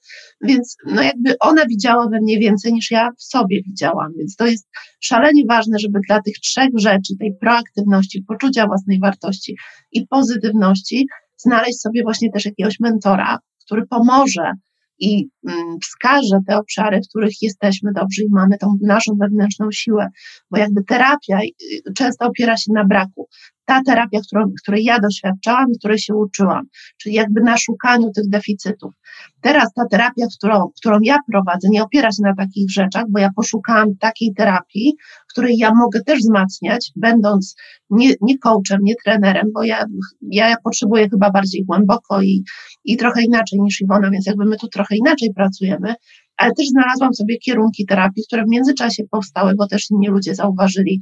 Więc 0.41 0.75
no 0.85 1.01
jakby 1.01 1.35
ona 1.39 1.65
widziała 1.65 2.09
we 2.09 2.19
mnie 2.21 2.39
więcej 2.39 2.73
niż 2.73 2.91
ja 2.91 3.09
w 3.17 3.23
sobie 3.23 3.61
widziałam, 3.63 4.11
więc 4.17 4.35
to 4.35 4.45
jest 4.45 4.67
szalenie 4.99 5.43
ważne, 5.49 5.79
żeby 5.79 5.99
dla 6.07 6.21
tych 6.21 6.35
trzech 6.35 6.69
rzeczy, 6.75 7.17
tej 7.19 7.35
proaktywności, 7.41 8.23
poczucia 8.27 8.67
własnej 8.67 8.99
wartości 8.99 9.55
i 9.91 10.07
pozytywności, 10.07 11.07
znaleźć 11.37 11.81
sobie 11.81 12.03
właśnie 12.03 12.31
też 12.31 12.45
jakiegoś 12.45 12.79
mentora, 12.79 13.39
który 13.65 13.87
pomoże 13.87 14.51
i 14.99 15.27
mm, 15.47 15.79
wskaże 15.81 16.39
te 16.47 16.57
obszary, 16.57 17.01
w 17.01 17.09
których 17.09 17.41
jesteśmy 17.41 17.91
dobrzy 17.93 18.23
i 18.23 18.29
mamy 18.29 18.57
tą 18.57 18.77
naszą 18.81 19.15
wewnętrzną 19.19 19.71
siłę, 19.71 20.07
bo 20.51 20.57
jakby 20.57 20.83
terapia 20.83 21.39
y, 21.87 21.93
często 21.93 22.25
opiera 22.25 22.57
się 22.57 22.73
na 22.73 22.85
braku 22.85 23.27
ta 23.65 23.81
terapia, 23.86 24.19
którą, 24.27 24.51
której 24.63 24.84
ja 24.84 25.00
doświadczałam 25.00 25.72
i 25.72 25.77
której 25.77 26.00
się 26.00 26.15
uczyłam, 26.15 26.65
czyli 26.98 27.15
jakby 27.15 27.41
na 27.41 27.57
szukaniu 27.57 28.12
tych 28.12 28.29
deficytów. 28.29 28.93
Teraz 29.41 29.74
ta 29.74 29.86
terapia, 29.91 30.25
którą, 30.38 30.69
którą 30.77 30.98
ja 31.01 31.17
prowadzę, 31.31 31.67
nie 31.72 31.84
opiera 31.84 32.12
się 32.12 32.24
na 32.24 32.36
takich 32.36 32.72
rzeczach, 32.72 33.03
bo 33.10 33.19
ja 33.19 33.29
poszukałam 33.36 33.95
takiej 34.00 34.34
terapii, 34.34 34.93
której 35.29 35.57
ja 35.57 35.72
mogę 35.74 36.01
też 36.03 36.19
wzmacniać, 36.19 36.91
będąc 36.95 37.55
nie, 37.89 38.13
nie 38.22 38.38
coachem, 38.38 38.79
nie 38.84 38.93
trenerem, 39.05 39.48
bo 39.53 39.63
ja, 39.63 39.86
ja 40.22 40.55
potrzebuję 40.63 41.10
chyba 41.10 41.31
bardziej 41.31 41.65
głęboko 41.65 42.22
i, 42.22 42.43
i 42.86 42.98
trochę 42.98 43.24
inaczej 43.24 43.60
niż 43.62 43.81
Iwona, 43.81 44.12
więc 44.12 44.25
jakby 44.25 44.45
my 44.45 44.57
tu 44.57 44.67
trochę 44.67 44.95
inaczej 44.95 45.34
pracujemy, 45.36 45.93
ale 46.38 46.51
też 46.57 46.67
znalazłam 46.67 47.13
sobie 47.13 47.38
kierunki 47.38 47.86
terapii, 47.86 48.24
które 48.27 48.43
w 48.43 48.50
międzyczasie 48.50 49.03
powstały, 49.12 49.55
bo 49.57 49.67
też 49.67 49.91
inni 49.91 50.07
ludzie 50.07 50.36
zauważyli, 50.36 51.01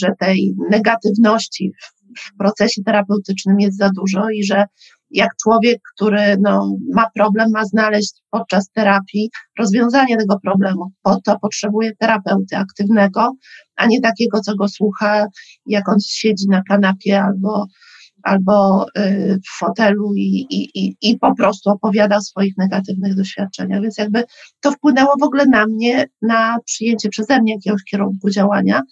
że 0.00 0.12
tej 0.18 0.54
negatywności 0.70 1.72
w 2.18 2.36
procesie 2.38 2.82
terapeutycznym 2.82 3.60
jest 3.60 3.78
za 3.78 3.90
dużo 3.96 4.30
i 4.30 4.44
że 4.44 4.64
jak 5.12 5.28
człowiek, 5.42 5.80
który 5.94 6.36
no, 6.40 6.76
ma 6.94 7.10
problem, 7.14 7.50
ma 7.50 7.64
znaleźć 7.64 8.22
podczas 8.30 8.70
terapii 8.70 9.30
rozwiązanie 9.58 10.16
tego 10.16 10.40
problemu. 10.40 10.92
Po 11.02 11.20
to 11.24 11.38
potrzebuje 11.38 11.96
terapeuty 11.96 12.56
aktywnego, 12.56 13.32
a 13.76 13.86
nie 13.86 14.00
takiego, 14.00 14.40
co 14.40 14.56
go 14.56 14.68
słucha, 14.68 15.26
jak 15.66 15.88
on 15.88 16.00
siedzi 16.00 16.48
na 16.48 16.62
kanapie 16.68 17.22
albo, 17.22 17.66
albo 18.22 18.86
y, 18.98 19.38
w 19.46 19.58
fotelu 19.58 20.14
i, 20.16 20.46
i, 20.50 20.96
i 21.02 21.18
po 21.18 21.34
prostu 21.34 21.70
opowiada 21.70 22.16
o 22.16 22.20
swoich 22.20 22.56
negatywnych 22.56 23.14
doświadczeniach. 23.14 23.82
Więc 23.82 23.98
jakby 23.98 24.24
to 24.60 24.72
wpłynęło 24.72 25.14
w 25.20 25.22
ogóle 25.22 25.46
na 25.46 25.66
mnie, 25.66 26.04
na 26.22 26.58
przyjęcie 26.64 27.08
przeze 27.08 27.40
mnie 27.40 27.54
jakiegoś 27.54 27.84
kierunku 27.84 28.30
działania. 28.30 28.82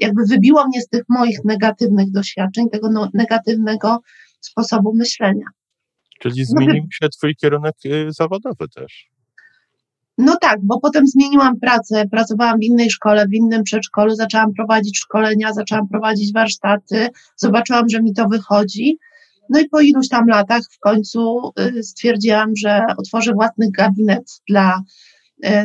Jakby 0.00 0.22
wybiło 0.28 0.66
mnie 0.66 0.80
z 0.80 0.88
tych 0.88 1.02
moich 1.08 1.44
negatywnych 1.44 2.10
doświadczeń, 2.10 2.70
tego 2.70 2.90
no, 2.90 3.08
negatywnego 3.14 3.98
sposobu 4.40 4.94
myślenia. 4.94 5.44
Czyli 6.20 6.44
zmienił 6.44 6.86
się 6.92 7.08
Twój 7.08 7.36
kierunek 7.36 7.74
y, 7.86 8.06
zawodowy 8.12 8.68
też. 8.74 9.10
No 10.18 10.36
tak, 10.40 10.58
bo 10.62 10.80
potem 10.80 11.06
zmieniłam 11.06 11.60
pracę, 11.60 12.08
pracowałam 12.08 12.58
w 12.58 12.62
innej 12.62 12.90
szkole, 12.90 13.26
w 13.26 13.34
innym 13.34 13.62
przedszkolu, 13.62 14.14
zaczęłam 14.14 14.52
prowadzić 14.52 14.98
szkolenia, 14.98 15.52
zaczęłam 15.52 15.88
prowadzić 15.88 16.32
warsztaty, 16.32 17.08
zobaczyłam, 17.36 17.88
że 17.88 18.02
mi 18.02 18.14
to 18.14 18.28
wychodzi. 18.28 18.98
No 19.50 19.60
i 19.60 19.68
po 19.68 19.80
iluś 19.80 20.08
tam 20.08 20.26
latach 20.28 20.62
w 20.72 20.78
końcu 20.78 21.50
y, 21.60 21.82
stwierdziłam, 21.82 22.56
że 22.56 22.80
otworzę 22.96 23.32
własny 23.32 23.70
gabinet 23.70 24.24
dla, 24.48 24.82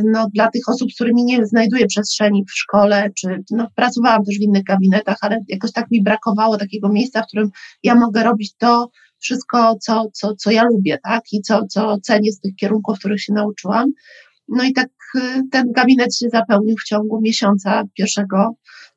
no, 0.04 0.28
dla 0.34 0.52
tych 0.52 0.70
osób, 0.70 0.92
z 0.92 0.96
którymi 0.96 1.24
nie 1.24 1.46
znajduję 1.46 1.86
przestrzeni 1.86 2.44
w 2.46 2.52
szkole, 2.52 3.10
czy 3.18 3.28
no, 3.52 3.68
pracowałam 3.76 4.24
też 4.24 4.38
w 4.38 4.42
innych 4.42 4.64
gabinetach, 4.64 5.18
ale 5.22 5.40
jakoś 5.48 5.72
tak 5.72 5.92
mi 5.92 6.04
brakowało 6.04 6.58
takiego 6.58 6.90
miejsca, 6.90 7.22
w 7.22 7.28
którym 7.28 7.50
ja 7.84 7.96
mogę 7.96 8.24
robić 8.24 8.56
to, 8.58 8.90
wszystko, 9.20 9.76
co, 9.82 10.06
co, 10.14 10.36
co 10.36 10.52
ja 10.52 10.64
lubię, 10.64 10.98
tak? 11.04 11.24
I 11.32 11.42
co, 11.42 11.66
co 11.70 11.98
cenię 12.00 12.32
z 12.32 12.40
tych 12.40 12.56
kierunków, 12.56 13.00
których 13.00 13.22
się 13.22 13.34
nauczyłam. 13.34 13.92
No 14.48 14.64
i 14.64 14.74
tak 14.74 14.90
y, 15.16 15.20
ten 15.52 15.72
gabinet 15.72 16.16
się 16.16 16.30
zapełnił 16.30 16.76
w 16.78 16.84
ciągu 16.84 17.22
miesiąca 17.22 17.84
pierwszego 17.94 18.56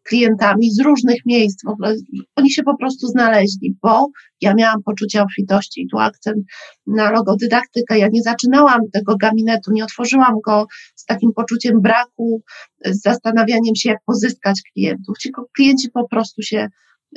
klientami 0.08 0.70
z 0.70 0.80
różnych 0.80 1.18
miejsc. 1.26 1.64
W 1.64 1.68
ogóle 1.68 1.94
oni 2.36 2.50
się 2.50 2.62
po 2.62 2.76
prostu 2.76 3.06
znaleźli, 3.06 3.76
bo 3.82 4.08
ja 4.40 4.54
miałam 4.54 4.82
poczucie 4.82 5.22
obfitości 5.22 5.82
i 5.82 5.88
tu 5.88 5.98
akcent 5.98 6.38
na 6.86 7.10
logodydaktykę. 7.10 7.98
Ja 7.98 8.08
nie 8.12 8.22
zaczynałam 8.22 8.80
tego 8.92 9.16
gabinetu, 9.16 9.72
nie 9.72 9.84
otworzyłam 9.84 10.34
go 10.44 10.66
z 10.96 11.04
takim 11.04 11.30
poczuciem 11.36 11.80
braku, 11.80 12.42
z 12.84 13.02
zastanawianiem 13.02 13.74
się, 13.76 13.88
jak 13.88 13.98
pozyskać 14.06 14.60
klientów. 14.72 15.18
Ci 15.18 15.30
klienci 15.56 15.90
po 15.90 16.08
prostu 16.08 16.42
się 16.42 16.68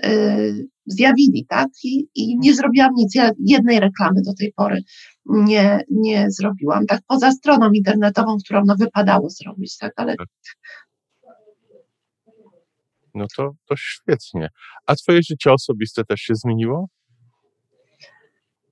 Y, 0.06 0.68
zjawili, 0.86 1.46
tak? 1.50 1.68
I, 1.84 2.08
I 2.16 2.38
nie 2.38 2.54
zrobiłam 2.54 2.92
nic. 2.96 3.16
Ja 3.16 3.32
jednej 3.46 3.80
reklamy 3.80 4.22
do 4.26 4.34
tej 4.34 4.54
pory 4.56 4.82
nie, 5.26 5.80
nie 5.92 6.26
zrobiłam. 6.30 6.86
Tak, 6.86 7.02
poza 7.08 7.32
stroną 7.32 7.72
internetową, 7.72 8.38
którą 8.46 8.62
no 8.66 8.76
wypadało 8.80 9.30
zrobić, 9.30 9.78
tak, 9.78 9.94
ale. 9.96 10.16
No 13.16 13.26
to, 13.38 13.52
to 13.70 13.76
świetnie. 13.78 14.50
A 14.86 14.96
Twoje 14.96 15.20
życie 15.24 15.54
osobiste 15.54 16.04
też 16.04 16.20
się 16.20 16.36
zmieniło? 16.36 16.88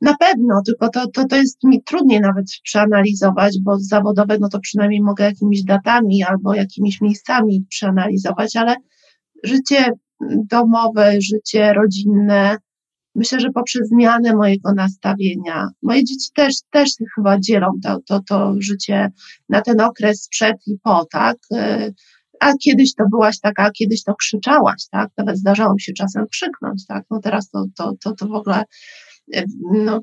Na 0.01 0.15
pewno, 0.17 0.61
tylko 0.65 0.89
to, 0.89 1.07
to, 1.07 1.27
to 1.27 1.35
jest 1.35 1.63
mi 1.63 1.83
trudniej 1.83 2.19
nawet 2.19 2.45
przeanalizować, 2.63 3.57
bo 3.63 3.79
zawodowe, 3.79 4.37
no 4.39 4.49
to 4.49 4.59
przynajmniej 4.59 5.01
mogę 5.01 5.23
jakimiś 5.23 5.63
datami 5.63 6.23
albo 6.23 6.53
jakimiś 6.53 7.01
miejscami 7.01 7.65
przeanalizować, 7.69 8.55
ale 8.55 8.75
życie 9.43 9.91
domowe, 10.49 11.13
życie 11.21 11.73
rodzinne. 11.73 12.57
Myślę, 13.15 13.39
że 13.39 13.49
poprzez 13.49 13.87
zmianę 13.87 14.35
mojego 14.35 14.73
nastawienia, 14.73 15.67
moje 15.81 16.03
dzieci 16.03 16.29
też, 16.35 16.53
też 16.71 16.89
chyba 17.15 17.39
dzielą 17.39 17.67
to, 17.83 17.97
to, 18.07 18.19
to 18.27 18.55
życie 18.59 19.09
na 19.49 19.61
ten 19.61 19.81
okres 19.81 20.27
przed 20.31 20.57
i 20.67 20.77
po, 20.83 21.05
tak? 21.11 21.37
A 22.39 22.53
kiedyś 22.63 22.95
to 22.95 23.03
byłaś 23.11 23.39
taka, 23.39 23.63
a 23.63 23.71
kiedyś 23.71 24.03
to 24.03 24.15
krzyczałaś, 24.15 24.87
tak? 24.91 25.09
Nawet 25.17 25.37
zdarzało 25.37 25.73
mi 25.73 25.81
się 25.81 25.93
czasem 25.93 26.27
krzyknąć, 26.27 26.85
tak? 26.87 27.05
No 27.11 27.19
teraz 27.19 27.49
to, 27.49 27.65
to, 27.77 27.93
to, 28.03 28.15
to 28.15 28.27
w 28.27 28.33
ogóle, 28.33 28.63
no, 29.73 30.01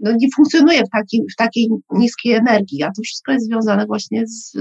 no 0.00 0.12
nie 0.12 0.28
funkcjonuje 0.36 0.82
w, 0.84 0.90
taki, 0.92 1.22
w 1.32 1.36
takiej 1.36 1.68
niskiej 1.90 2.32
energii, 2.32 2.82
a 2.82 2.86
to 2.86 3.02
wszystko 3.02 3.32
jest 3.32 3.46
związane 3.46 3.86
właśnie 3.86 4.26
z, 4.26 4.56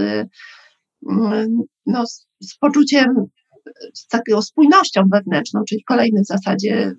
no, 1.86 2.08
z, 2.08 2.28
z 2.40 2.58
poczuciem 2.58 3.06
z 3.94 4.08
taką 4.08 4.42
spójnością 4.42 5.02
wewnętrzną, 5.12 5.64
czyli 5.70 5.84
kolejny 5.84 6.22
w 6.22 6.28
zasadzie 6.28 6.96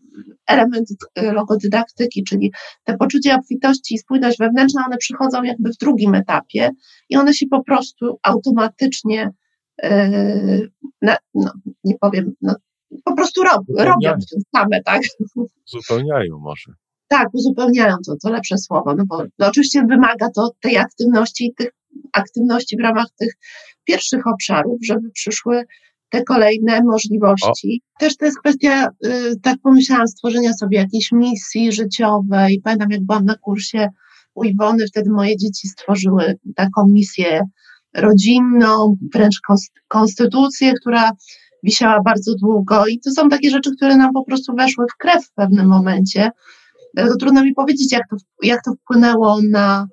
element 0.47 0.89
logodydaktyki, 1.17 2.25
czyli 2.25 2.53
te 2.85 2.97
poczucie 2.97 3.35
obfitości 3.35 3.95
i 3.95 3.99
spójność 3.99 4.39
wewnętrzna, 4.39 4.87
one 4.87 4.97
przychodzą 4.97 5.43
jakby 5.43 5.71
w 5.71 5.77
drugim 5.77 6.15
etapie 6.15 6.71
i 7.09 7.17
one 7.17 7.35
się 7.35 7.47
po 7.51 7.65
prostu 7.65 8.19
automatycznie, 8.23 9.31
yy, 9.83 10.71
no, 11.03 11.53
nie 11.85 11.99
powiem, 12.01 12.33
no, 12.43 12.55
po 13.05 13.17
prostu 13.17 13.43
rob, 13.43 13.63
robią 13.79 14.11
się 14.21 14.37
same, 14.57 14.83
tak? 14.85 15.03
Uzupełniają 15.75 16.39
może. 16.39 16.73
Tak, 17.09 17.29
uzupełniają 17.33 17.97
to, 18.07 18.15
to 18.23 18.31
lepsze 18.31 18.59
słowo, 18.59 18.95
no 18.95 19.05
bo 19.07 19.25
no 19.39 19.47
oczywiście 19.47 19.85
wymaga 19.89 20.31
to 20.35 20.51
tej 20.61 20.79
aktywności 20.79 21.47
i 21.47 21.55
tych 21.55 21.71
aktywności 22.13 22.77
w 22.77 22.83
ramach 22.83 23.07
tych 23.19 23.33
pierwszych 23.85 24.27
obszarów, 24.27 24.79
żeby 24.83 25.11
przyszły 25.11 25.65
te 26.09 26.25
kolejne 26.25 26.81
możliwości. 26.85 27.83
O. 27.97 28.01
Też 28.01 28.17
to 28.17 28.25
jest 28.25 28.39
kwestia, 28.39 28.89
y, 29.07 29.41
tak 29.43 29.57
pomyślałam, 29.63 30.09
stworzenia 30.09 30.53
sobie 30.53 30.79
jakiejś 30.79 31.13
misji 31.13 31.73
życiowej. 31.73 32.61
Pamiętam, 32.65 32.91
jak 32.91 33.05
byłam 33.05 33.25
na 33.25 33.35
kursie 33.35 33.89
u 34.35 34.45
Iwony, 34.45 34.87
wtedy 34.87 35.11
moje 35.11 35.37
dzieci 35.37 35.69
stworzyły 35.69 36.35
taką 36.57 36.89
misję 36.89 37.41
rodzinną, 37.97 38.97
wręcz 39.15 39.41
konstytucję, 39.89 40.73
która 40.81 41.11
wisiała 41.63 42.03
bardzo 42.03 42.35
długo 42.35 42.87
i 42.87 43.01
to 43.01 43.11
są 43.11 43.29
takie 43.29 43.51
rzeczy, 43.51 43.71
które 43.77 43.97
nam 43.97 44.13
po 44.13 44.25
prostu 44.25 44.55
weszły 44.55 44.87
w 44.95 44.97
krew 44.97 45.27
w 45.27 45.35
pewnym 45.35 45.67
momencie. 45.67 46.31
Dlatego 46.95 47.17
trudno 47.17 47.45
mi 47.45 47.55
powiedzieć, 47.55 47.93
jak 47.93 48.03
to, 48.11 48.17
jak 48.43 48.65
to 48.65 48.73
wpłynęło 48.73 49.39
na, 49.51 49.87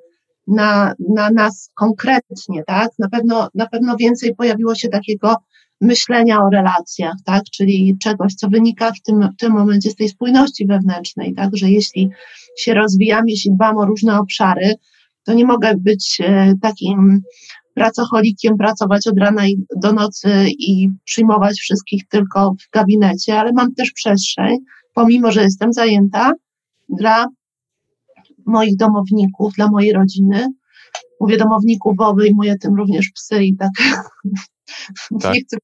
na, 0.47 0.93
na 1.09 1.29
nas 1.29 1.71
konkretnie, 1.75 2.63
tak? 2.67 2.89
Na 2.99 3.09
pewno, 3.09 3.49
na 3.55 3.67
pewno 3.67 3.95
więcej 3.95 4.35
pojawiło 4.35 4.75
się 4.75 4.89
takiego 4.89 5.35
myślenia 5.81 6.43
o 6.43 6.49
relacjach, 6.49 7.15
tak, 7.25 7.43
czyli 7.43 7.97
czegoś, 8.01 8.35
co 8.35 8.49
wynika 8.49 8.91
w 8.91 9.01
tym, 9.01 9.29
w 9.33 9.35
tym 9.35 9.53
momencie 9.53 9.89
z 9.89 9.95
tej 9.95 10.09
spójności 10.09 10.67
wewnętrznej, 10.67 11.33
tak, 11.33 11.57
że 11.57 11.69
jeśli 11.69 12.09
się 12.57 12.73
rozwijam, 12.73 13.23
jeśli 13.27 13.51
dbam 13.51 13.77
o 13.77 13.85
różne 13.85 14.19
obszary, 14.19 14.75
to 15.23 15.33
nie 15.33 15.45
mogę 15.45 15.73
być 15.77 16.17
e, 16.23 16.53
takim 16.61 17.21
pracocholikiem, 17.79 18.57
pracować 18.57 19.07
od 19.07 19.17
rana 19.17 19.43
do 19.81 19.93
nocy 19.93 20.29
i 20.49 20.89
przyjmować 21.05 21.59
wszystkich 21.59 22.07
tylko 22.07 22.51
w 22.51 22.71
gabinecie, 22.73 23.39
ale 23.39 23.51
mam 23.53 23.73
też 23.73 23.91
przestrzeń, 23.91 24.57
pomimo, 24.93 25.31
że 25.31 25.43
jestem 25.43 25.73
zajęta, 25.73 26.31
dla 26.89 27.25
moich 28.45 28.77
domowników, 28.77 29.53
dla 29.53 29.67
mojej 29.67 29.93
rodziny. 29.93 30.47
Mówię 31.21 31.37
domowników, 31.37 31.95
bo 31.95 32.07
obejmuję 32.07 32.55
tym 32.57 32.75
również 32.75 33.11
psy 33.15 33.43
i 33.43 33.55
tak 33.55 33.71
Tak. 35.21 35.33
Nie 35.33 35.41
chcę. 35.41 35.57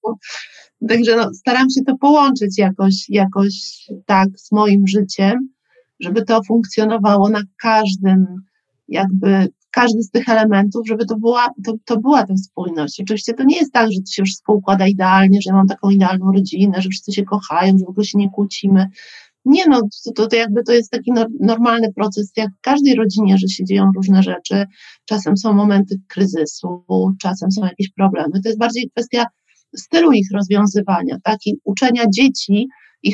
Także 0.90 1.16
no, 1.16 1.30
staram 1.34 1.70
się 1.70 1.82
to 1.88 1.98
połączyć 1.98 2.58
jakoś, 2.58 3.10
jakoś 3.10 3.54
tak 4.06 4.30
z 4.38 4.52
moim 4.52 4.88
życiem, 4.88 5.34
żeby 6.00 6.26
to 6.26 6.42
funkcjonowało 6.48 7.30
na 7.30 7.42
każdym, 7.62 8.26
jakby 8.88 9.48
każdy 9.76 10.04
z 10.04 10.12
tych 10.12 10.30
elementów, 10.30 10.88
żeby 10.88 11.06
to 11.06 11.18
była, 11.18 11.50
to, 11.66 11.74
to 11.86 12.00
była 12.00 12.26
ta 12.26 12.38
spójność. 12.38 13.02
Oczywiście 13.02 13.34
to 13.34 13.44
nie 13.44 13.58
jest 13.58 13.74
tak, 13.74 13.92
że 13.92 14.00
to 14.00 14.12
się 14.12 14.24
wszystko 14.24 14.54
układa 14.54 14.88
idealnie, 14.88 15.42
że 15.42 15.50
ja 15.50 15.56
mam 15.56 15.68
taką 15.68 15.90
idealną 15.90 16.32
rodzinę, 16.32 16.82
że 16.82 16.90
wszyscy 16.90 17.12
się 17.12 17.24
kochają, 17.24 17.78
że 17.78 17.86
w 17.86 17.90
ogóle 17.90 18.06
się 18.06 18.18
nie 18.18 18.30
kłócimy. 18.30 18.88
Nie 19.46 19.64
no, 19.70 19.82
to, 20.16 20.28
to 20.28 20.36
jakby 20.36 20.64
to 20.64 20.72
jest 20.74 20.92
taki 20.92 21.12
normalny 21.40 21.94
proces, 21.94 22.32
jak 22.38 22.50
w 22.58 22.62
każdej 22.62 22.96
rodzinie, 22.96 23.38
że 23.38 23.48
się 23.48 23.66
dzieją 23.66 23.92
różne 23.96 24.24
rzeczy. 24.24 24.66
Czasem 25.06 25.38
są 25.38 25.54
momenty 25.54 25.96
kryzysu, 26.08 26.84
czasem 27.22 27.52
są 27.52 27.66
jakieś 27.66 27.90
problemy. 27.92 28.42
To 28.44 28.50
jest 28.50 28.60
bardziej 28.60 28.90
kwestia 28.90 29.26
stylu 29.76 30.12
ich 30.12 30.28
rozwiązywania, 30.34 31.18
tak? 31.24 31.38
I 31.46 31.56
uczenia 31.64 32.04
dzieci 32.16 32.68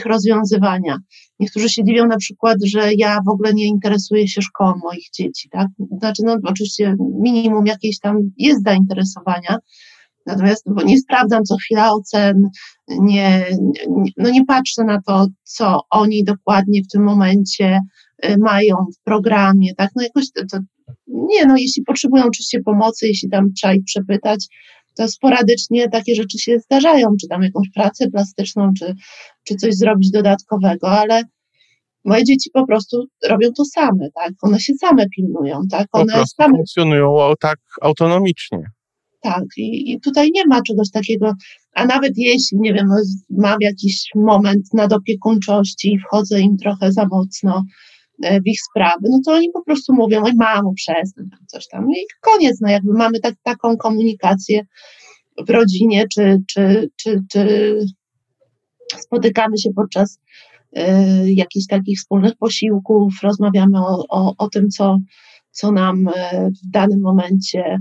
rozwiązywania. 0.06 0.98
Niektórzy 1.40 1.70
się 1.70 1.84
dziwią 1.84 2.08
na 2.08 2.18
przykład, 2.18 2.58
że 2.66 2.94
ja 2.94 3.20
w 3.26 3.30
ogóle 3.30 3.54
nie 3.54 3.66
interesuję 3.66 4.28
się 4.28 4.42
szkołą 4.42 4.74
moich 4.84 5.10
dzieci, 5.14 5.50
tak? 5.50 5.68
Znaczy, 6.00 6.24
no 6.26 6.38
oczywiście 6.44 6.96
minimum 7.22 7.66
jakieś 7.66 8.00
tam 8.00 8.18
jest 8.38 8.64
zainteresowania, 8.64 9.58
Natomiast 10.26 10.64
bo 10.68 10.84
nie 10.84 10.98
sprawdzam 10.98 11.44
co 11.44 11.58
chwila 11.58 11.92
ocen, 11.92 12.50
nie, 12.88 13.46
no 14.18 14.30
nie 14.30 14.46
patrzę 14.46 14.84
na 14.84 15.02
to, 15.02 15.28
co 15.44 15.80
oni 15.90 16.24
dokładnie 16.24 16.82
w 16.84 16.92
tym 16.92 17.04
momencie 17.04 17.80
y, 18.26 18.38
mają 18.38 18.76
w 18.76 19.04
programie, 19.04 19.76
tak? 19.78 19.90
No 19.96 20.04
jakoś 20.04 20.32
to, 20.32 20.42
to 20.52 20.58
Nie, 21.08 21.46
no 21.46 21.56
jeśli 21.58 21.84
potrzebują 21.84 22.26
oczywiście 22.26 22.62
pomocy, 22.62 23.08
jeśli 23.08 23.30
tam 23.30 23.54
trzeba 23.54 23.74
ich 23.74 23.84
przepytać, 23.84 24.48
to 25.02 25.08
sporadycznie 25.08 25.90
takie 25.90 26.16
rzeczy 26.16 26.40
się 26.40 26.60
zdarzają, 26.60 27.08
czy 27.22 27.28
tam 27.28 27.44
jakąś 27.44 27.68
pracę 27.76 28.10
plastyczną, 28.10 28.72
czy, 28.80 28.96
czy 29.44 29.56
coś 29.56 29.76
zrobić 29.76 30.12
dodatkowego, 30.12 30.90
ale 30.90 31.24
moje 32.06 32.24
dzieci 32.24 32.50
po 32.54 32.68
prostu 32.68 33.06
robią 33.30 33.50
to 33.58 33.66
same, 33.66 34.10
tak? 34.16 34.32
One 34.42 34.60
się 34.60 34.74
same 34.74 35.06
pilnują, 35.16 35.62
tak? 35.72 35.88
One 35.92 36.06
po 36.06 36.12
prostu 36.12 36.36
same 36.44 36.56
funkcjonują 36.56 37.34
tak 37.40 37.60
autonomicznie. 37.82 38.60
tak, 39.22 39.44
i, 39.58 39.92
i 39.92 40.00
tutaj 40.00 40.30
nie 40.34 40.46
ma 40.46 40.62
czegoś 40.62 40.92
takiego, 40.92 41.34
a 41.76 41.86
nawet 41.86 42.14
jeśli, 42.18 42.60
nie 42.60 42.74
wiem, 42.74 42.88
mam 43.30 43.58
jakiś 43.62 44.06
moment 44.16 44.74
nadopiekuńczości 44.74 45.94
i 45.94 46.00
wchodzę 46.00 46.40
im 46.40 46.58
trochę 46.58 46.92
za 46.92 47.06
mocno 47.06 47.64
w 48.22 48.48
ich 48.48 48.60
sprawy, 48.70 49.02
no 49.10 49.20
to 49.26 49.32
oni 49.32 49.50
po 49.54 49.64
prostu 49.64 49.94
mówią, 49.94 50.24
oj 50.24 50.32
mamo, 50.36 50.74
przestań, 50.76 51.30
coś 51.48 51.68
tam. 51.68 51.90
I 51.92 52.06
koniec, 52.22 52.62
no 52.62 52.70
jakby 52.70 52.94
mamy 52.94 53.20
tak, 53.20 53.36
taką 53.44 53.78
komunikację 53.78 54.66
w 55.48 55.50
rodzinie, 55.50 56.06
czy, 56.14 56.42
czy, 56.48 56.90
czy, 56.96 57.24
czy 57.32 57.78
spotykamy 58.98 59.58
się 59.58 59.70
podczas 59.76 60.20
y, 60.78 60.82
jakichś 61.34 61.66
takich 61.68 62.00
wspólnych 62.00 62.36
posiłków, 62.36 63.14
rozmawiamy 63.24 63.80
o, 63.80 64.06
o, 64.10 64.34
o 64.38 64.50
tym, 64.50 64.70
co, 64.70 64.98
co 65.52 65.72
nam 65.72 66.08
y, 66.08 66.12
w 66.64 66.72
danym 66.72 67.02
momencie 67.02 67.78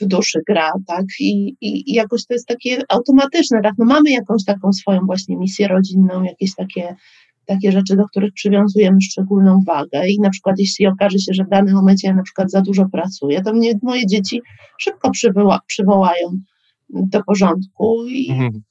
w 0.00 0.06
duszy 0.06 0.40
gra, 0.48 0.72
tak? 0.86 1.04
I, 1.20 1.56
i, 1.60 1.90
I 1.90 1.94
jakoś 1.94 2.26
to 2.26 2.34
jest 2.34 2.46
takie 2.46 2.82
automatyczne, 2.88 3.60
tak? 3.62 3.74
No 3.78 3.84
mamy 3.84 4.10
jakąś 4.10 4.44
taką 4.44 4.72
swoją 4.72 5.00
właśnie 5.06 5.36
misję 5.36 5.68
rodzinną, 5.68 6.22
jakieś 6.22 6.54
takie, 6.54 6.96
takie 7.46 7.72
rzeczy, 7.72 7.96
do 7.96 8.04
których 8.04 8.32
przywiązujemy 8.32 9.00
szczególną 9.00 9.60
wagę 9.66 10.08
i 10.08 10.20
na 10.20 10.30
przykład 10.30 10.56
jeśli 10.58 10.86
okaże 10.86 11.18
się, 11.18 11.34
że 11.34 11.44
w 11.44 11.48
danym 11.48 11.74
momencie 11.74 12.08
ja 12.08 12.14
na 12.14 12.22
przykład 12.22 12.50
za 12.50 12.60
dużo 12.60 12.86
pracuję, 12.92 13.42
to 13.42 13.52
mnie 13.52 13.72
moje 13.82 14.06
dzieci 14.06 14.40
szybko 14.78 15.10
przywoła, 15.10 15.60
przywołają 15.66 16.38
do 16.90 17.22
porządku 17.24 18.06
i, 18.08 18.30
Mhm. 18.30 18.62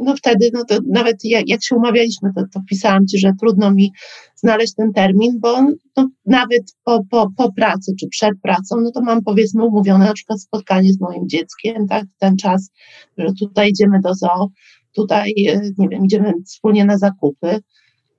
no 0.00 0.16
wtedy, 0.16 0.50
no 0.52 0.64
to 0.64 0.78
nawet 0.92 1.16
jak, 1.24 1.48
jak 1.48 1.64
się 1.64 1.76
umawialiśmy, 1.76 2.30
to, 2.36 2.42
to 2.52 2.60
pisałam 2.70 3.06
ci, 3.06 3.18
że 3.18 3.32
trudno 3.40 3.70
mi 3.70 3.92
znaleźć 4.36 4.74
ten 4.74 4.92
termin, 4.92 5.40
bo 5.40 5.62
no, 5.96 6.08
nawet 6.26 6.62
po, 6.84 7.04
po, 7.10 7.30
po 7.36 7.52
pracy 7.52 7.92
czy 8.00 8.08
przed 8.08 8.40
pracą, 8.42 8.76
no 8.80 8.90
to 8.90 9.00
mam 9.02 9.22
powiedzmy 9.22 9.64
umówione 9.64 10.04
na 10.04 10.12
przykład 10.12 10.40
spotkanie 10.40 10.92
z 10.92 11.00
moim 11.00 11.28
dzieckiem, 11.28 11.86
tak, 11.88 12.04
ten 12.18 12.36
czas, 12.36 12.70
że 13.18 13.26
tutaj 13.40 13.70
idziemy 13.70 14.00
do 14.00 14.14
zoo, 14.14 14.48
tutaj, 14.94 15.32
e, 15.48 15.60
nie 15.78 15.88
wiem, 15.88 16.04
idziemy 16.04 16.32
wspólnie 16.46 16.84
na 16.84 16.98
zakupy. 16.98 17.60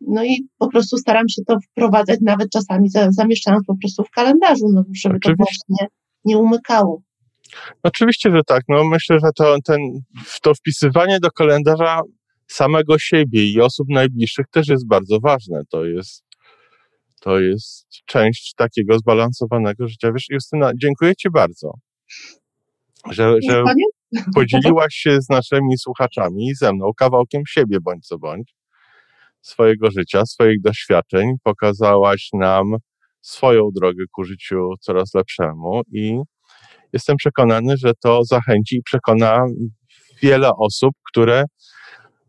No 0.01 0.23
i 0.23 0.47
po 0.57 0.67
prostu 0.67 0.97
staram 0.97 1.29
się 1.29 1.41
to 1.47 1.57
wprowadzać, 1.71 2.19
nawet 2.21 2.49
czasami 2.49 2.89
za, 2.89 3.11
zamieszczając 3.11 3.65
po 3.65 3.75
prostu 3.77 4.03
w 4.03 4.09
kalendarzu, 4.09 4.65
no, 4.73 4.83
żeby 4.95 5.19
to 5.19 5.29
Oczywiście. 5.29 5.59
właśnie 5.67 5.87
nie 6.25 6.37
umykało. 6.37 7.01
Oczywiście, 7.83 8.31
że 8.31 8.43
tak. 8.47 8.63
No 8.69 8.83
myślę, 8.83 9.19
że 9.19 9.29
to, 9.35 9.55
ten, 9.65 9.79
to 10.41 10.53
wpisywanie 10.53 11.19
do 11.19 11.31
kalendarza 11.31 12.01
samego 12.47 12.99
siebie 12.99 13.51
i 13.51 13.61
osób 13.61 13.87
najbliższych 13.89 14.45
też 14.51 14.67
jest 14.67 14.87
bardzo 14.87 15.19
ważne. 15.19 15.61
To 15.69 15.85
jest, 15.85 16.23
to 17.21 17.39
jest 17.39 17.87
część 18.05 18.53
takiego 18.53 18.99
zbalansowanego 18.99 19.87
życia. 19.87 20.11
Wiesz, 20.11 20.25
Justyna, 20.29 20.71
dziękuję 20.81 21.15
Ci 21.15 21.29
bardzo, 21.29 21.71
że, 23.11 23.35
że 23.49 23.63
podzieliłaś 24.35 24.95
się 24.95 25.21
z 25.21 25.29
naszymi 25.29 25.77
słuchaczami 25.77 26.47
i 26.47 26.55
ze 26.55 26.73
mną 26.73 26.91
kawałkiem 26.97 27.41
siebie 27.47 27.77
bądź 27.81 28.07
co 28.07 28.17
bądź, 28.17 28.55
swojego 29.45 29.91
życia, 29.91 30.25
swoich 30.25 30.61
doświadczeń. 30.61 31.35
Pokazałaś 31.43 32.29
nam 32.33 32.75
swoją 33.21 33.70
drogę 33.75 34.03
ku 34.11 34.24
życiu 34.24 34.70
coraz 34.81 35.13
lepszemu 35.13 35.81
i 35.93 36.20
jestem 36.93 37.17
przekonany, 37.17 37.77
że 37.77 37.91
to 38.03 38.24
zachęci 38.24 38.75
i 38.75 38.83
przekona 38.83 39.46
wiele 40.22 40.50
osób, 40.57 40.93
które 41.11 41.43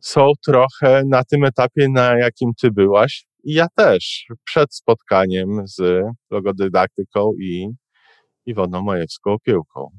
są 0.01 0.33
trochę 0.47 1.03
na 1.11 1.25
tym 1.25 1.45
etapie, 1.45 1.89
na 1.89 2.19
jakim 2.19 2.51
ty 2.61 2.71
byłaś. 2.71 3.25
I 3.45 3.55
ja 3.55 3.67
też 3.77 4.27
przed 4.45 4.75
spotkaniem 4.75 5.49
z 5.65 6.03
logodydaktyką 6.31 7.31
i 7.41 7.69
Iwoną 8.47 8.83
Majewską 8.83 9.33
Opiełką. 9.33 9.91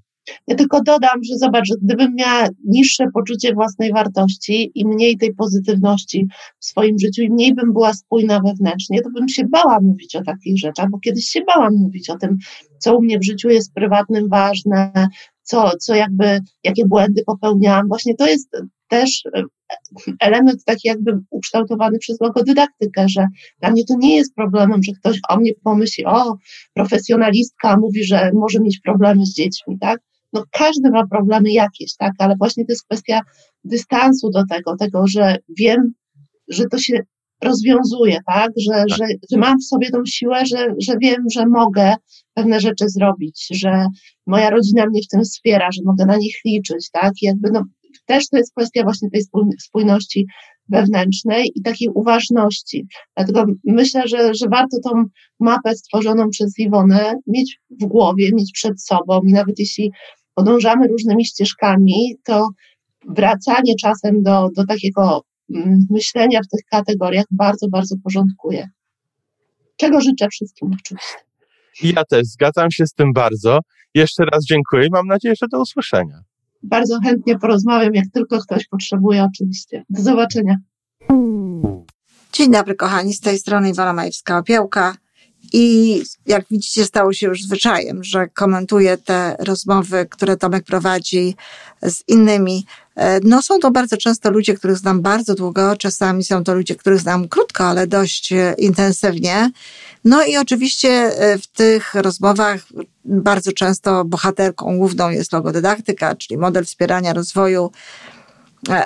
Ja 0.47 0.55
tylko 0.55 0.81
dodam, 0.81 1.23
że 1.23 1.37
zobacz, 1.37 1.67
że 1.67 1.75
gdybym 1.81 2.15
miała 2.15 2.47
niższe 2.65 3.05
poczucie 3.13 3.53
własnej 3.53 3.93
wartości 3.93 4.71
i 4.75 4.87
mniej 4.87 5.17
tej 5.17 5.33
pozytywności 5.33 6.27
w 6.59 6.65
swoim 6.65 6.99
życiu 6.99 7.21
i 7.21 7.29
mniej 7.29 7.55
bym 7.55 7.73
była 7.73 7.93
spójna 7.93 8.39
wewnętrznie, 8.45 9.01
to 9.01 9.09
bym 9.09 9.29
się 9.29 9.43
bała 9.45 9.79
mówić 9.81 10.15
o 10.15 10.23
takich 10.23 10.59
rzeczach, 10.59 10.89
bo 10.89 10.99
kiedyś 10.99 11.25
się 11.25 11.41
bałam 11.41 11.73
mówić 11.73 12.09
o 12.09 12.17
tym, 12.17 12.37
co 12.79 12.97
u 12.97 13.01
mnie 13.01 13.19
w 13.19 13.25
życiu 13.25 13.49
jest 13.49 13.73
prywatnym 13.73 14.29
ważne, 14.29 14.91
co, 15.43 15.71
co 15.79 15.95
jakby, 15.95 16.39
jakie 16.63 16.85
błędy 16.85 17.23
popełniałam. 17.25 17.87
Właśnie 17.87 18.15
to 18.15 18.27
jest 18.27 18.49
też 18.87 19.23
e, 19.35 19.43
element 20.19 20.63
taki 20.65 20.87
jakby 20.87 21.19
ukształtowany 21.29 21.99
przez 21.99 22.21
logodydaktykę, 22.21 23.05
że 23.09 23.27
dla 23.59 23.71
mnie 23.71 23.83
to 23.85 23.95
nie 23.97 24.15
jest 24.15 24.35
problemem, 24.35 24.83
że 24.83 24.91
ktoś 24.99 25.19
o 25.29 25.37
mnie 25.37 25.51
pomyśli, 25.63 26.05
o, 26.05 26.37
profesjonalistka 26.73 27.77
mówi, 27.77 28.03
że 28.03 28.31
może 28.33 28.59
mieć 28.59 28.79
problemy 28.79 29.25
z 29.25 29.33
dziećmi, 29.33 29.77
tak? 29.79 29.99
No 30.33 30.43
każdy 30.51 30.89
ma 30.89 31.07
problemy 31.07 31.51
jakieś, 31.51 31.95
tak? 31.95 32.11
Ale 32.19 32.35
właśnie 32.39 32.65
to 32.65 32.71
jest 32.71 32.85
kwestia 32.85 33.19
dystansu 33.63 34.29
do 34.29 34.43
tego, 34.49 34.75
tego, 34.79 35.07
że 35.07 35.37
wiem, 35.57 35.93
że 36.47 36.65
to 36.71 36.77
się 36.77 36.99
rozwiązuje, 37.43 38.19
tak? 38.27 38.51
Że, 38.57 38.83
że, 38.89 39.05
że 39.31 39.37
mam 39.37 39.59
w 39.59 39.65
sobie 39.65 39.89
tą 39.89 39.99
siłę, 40.05 40.45
że, 40.45 40.67
że 40.87 40.93
wiem, 41.01 41.23
że 41.33 41.45
mogę 41.45 41.95
pewne 42.33 42.59
rzeczy 42.59 42.89
zrobić, 42.89 43.47
że 43.51 43.87
moja 44.27 44.49
rodzina 44.49 44.85
mnie 44.85 45.01
w 45.01 45.07
tym 45.07 45.21
wspiera, 45.23 45.71
że 45.71 45.81
mogę 45.85 46.05
na 46.05 46.17
nich 46.17 46.35
liczyć, 46.45 46.89
tak? 46.91 47.11
I 47.21 47.25
jakby 47.25 47.51
no, 47.51 47.63
też 48.05 48.29
to 48.29 48.37
jest 48.37 48.53
kwestia 48.55 48.83
właśnie 48.83 49.09
tej 49.09 49.21
spój- 49.21 49.55
spójności 49.59 50.27
wewnętrznej 50.69 51.51
i 51.55 51.61
takiej 51.61 51.89
uważności. 51.89 52.87
Dlatego 53.17 53.45
myślę, 53.65 54.07
że, 54.07 54.33
że 54.33 54.45
warto 54.51 54.77
tą 54.83 55.03
mapę 55.39 55.75
stworzoną 55.75 56.29
przez 56.29 56.59
Iwonę 56.59 57.13
mieć 57.27 57.59
w 57.81 57.85
głowie, 57.85 58.29
mieć 58.33 58.51
przed 58.53 58.83
sobą 58.83 59.21
i 59.27 59.33
nawet 59.33 59.59
jeśli 59.59 59.91
podążamy 60.37 60.87
różnymi 60.87 61.25
ścieżkami, 61.25 62.15
to 62.23 62.49
wracanie 63.07 63.73
czasem 63.81 64.23
do, 64.23 64.49
do 64.55 64.65
takiego 64.65 65.21
mm, 65.55 65.87
myślenia 65.89 66.39
w 66.41 66.47
tych 66.47 66.61
kategoriach 66.71 67.25
bardzo, 67.31 67.67
bardzo 67.69 67.95
porządkuje. 68.03 68.69
Czego 69.77 70.01
życzę 70.01 70.27
wszystkim 70.31 70.71
oczywiście. 70.79 71.15
Ja 71.83 72.03
też 72.05 72.27
zgadzam 72.27 72.71
się 72.71 72.85
z 72.87 72.93
tym 72.93 73.13
bardzo. 73.13 73.59
Jeszcze 73.93 74.25
raz 74.25 74.45
dziękuję 74.45 74.87
i 74.87 74.89
mam 74.91 75.07
nadzieję, 75.07 75.35
że 75.41 75.47
do 75.51 75.61
usłyszenia. 75.61 76.19
Bardzo 76.63 76.99
chętnie 77.03 77.39
porozmawiam, 77.39 77.93
jak 77.93 78.05
tylko 78.13 78.39
ktoś 78.39 78.67
potrzebuje, 78.67 79.23
oczywiście. 79.23 79.83
Do 79.89 80.01
zobaczenia. 80.01 80.55
Dzień 82.33 82.51
dobry, 82.51 82.75
kochani, 82.75 83.13
z 83.13 83.19
tej 83.19 83.39
strony 83.39 83.69
Iwona 83.69 83.93
Majewska-Opiełka. 83.93 84.93
I 85.53 86.03
jak 86.25 86.45
widzicie, 86.51 86.85
stało 86.85 87.13
się 87.13 87.27
już 87.27 87.43
zwyczajem, 87.43 88.03
że 88.03 88.27
komentuję 88.27 88.97
te 88.97 89.35
rozmowy, 89.39 90.05
które 90.09 90.37
Tomek 90.37 90.63
prowadzi 90.63 91.35
z 91.83 92.03
innymi. 92.07 92.65
E, 92.95 93.19
No, 93.23 93.41
są 93.41 93.59
to 93.59 93.71
bardzo 93.71 93.97
często 93.97 94.31
ludzie, 94.31 94.53
których 94.53 94.77
znam 94.77 95.01
bardzo 95.01 95.35
długo, 95.35 95.75
czasami 95.75 96.23
są 96.23 96.43
to 96.43 96.53
ludzie, 96.53 96.75
których 96.75 96.99
znam 96.99 97.27
krótko, 97.27 97.63
ale 97.63 97.87
dość 97.87 98.33
e, 98.33 98.55
intensywnie. 98.57 99.51
No 100.05 100.25
i 100.25 100.37
oczywiście 100.37 100.89
e, 100.89 101.37
w 101.37 101.47
tych 101.47 101.93
rozmowach 101.93 102.59
bardzo 103.05 103.51
często 103.51 104.05
bohaterką 104.05 104.77
główną 104.77 105.09
jest 105.09 105.33
logodydaktyka, 105.33 106.15
czyli 106.15 106.37
model 106.37 106.65
wspierania 106.65 107.13
rozwoju 107.13 107.71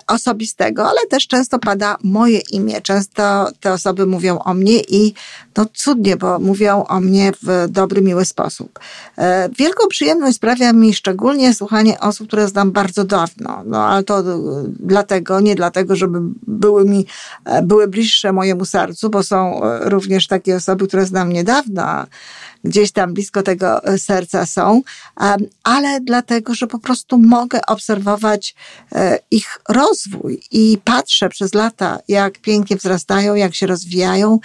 osobistego, 0.08 0.90
ale 0.90 1.00
też 1.10 1.28
często 1.28 1.60
pada 1.60 1.98
moje 2.04 2.40
imię. 2.40 2.82
Często 2.82 3.48
te 3.60 3.74
osoby 3.74 4.06
mówią 4.06 4.40
o 4.40 4.54
mnie 4.54 4.80
i 4.80 5.14
no 5.58 5.66
cudnie, 5.74 6.18
bo 6.18 6.40
mówią 6.40 6.84
o 6.84 7.00
mnie 7.00 7.32
w 7.44 7.68
dobry, 7.70 8.02
miły 8.02 8.26
sposób. 8.26 8.80
E, 9.18 9.50
Wielką 9.58 9.88
przyjemność 9.88 10.36
sprawia 10.36 10.74
mi 10.74 10.94
szczególnie 10.94 11.54
słuchanie 11.54 12.00
osób, 12.00 12.28
które 12.28 12.48
znam 12.48 12.72
bardzo 12.72 13.04
dawno. 13.04 13.64
No 13.66 13.86
ale 13.86 14.04
to 14.04 14.20
e, 14.20 14.24
dlatego, 14.80 15.40
nie 15.40 15.56
dlatego, 15.56 15.96
żeby 15.96 16.20
były 16.48 16.86
mi, 16.86 17.06
e, 17.46 17.62
były 17.62 17.88
bliższe 17.88 18.34
mojemu 18.34 18.66
sercu, 18.66 19.10
bo 19.10 19.24
są 19.24 19.64
e, 19.64 19.90
również 19.90 20.28
takie 20.28 20.56
osoby, 20.56 20.88
które 20.88 21.06
znam 21.06 21.32
niedawno, 21.34 22.06
gdzieś 22.64 22.92
tam 22.92 23.14
blisko 23.14 23.44
tego 23.44 23.84
e, 23.84 23.98
serca 23.98 24.46
są, 24.46 24.82
ale 25.64 26.02
dlatego, 26.02 26.56
że 26.56 26.68
po 26.68 26.80
prostu 26.80 27.18
mogę 27.18 27.60
obserwować 27.68 28.56
e, 28.92 29.20
ich 29.32 29.60
rozwój 29.70 30.42
i 30.52 30.78
patrzę 30.84 31.30
przez 31.30 31.54
lata, 31.54 32.00
jak 32.08 32.40
pięknie 32.40 32.78
wzrastają, 32.78 33.36
jak 33.36 33.56
się 33.56 33.68
rozwijają 33.68 34.40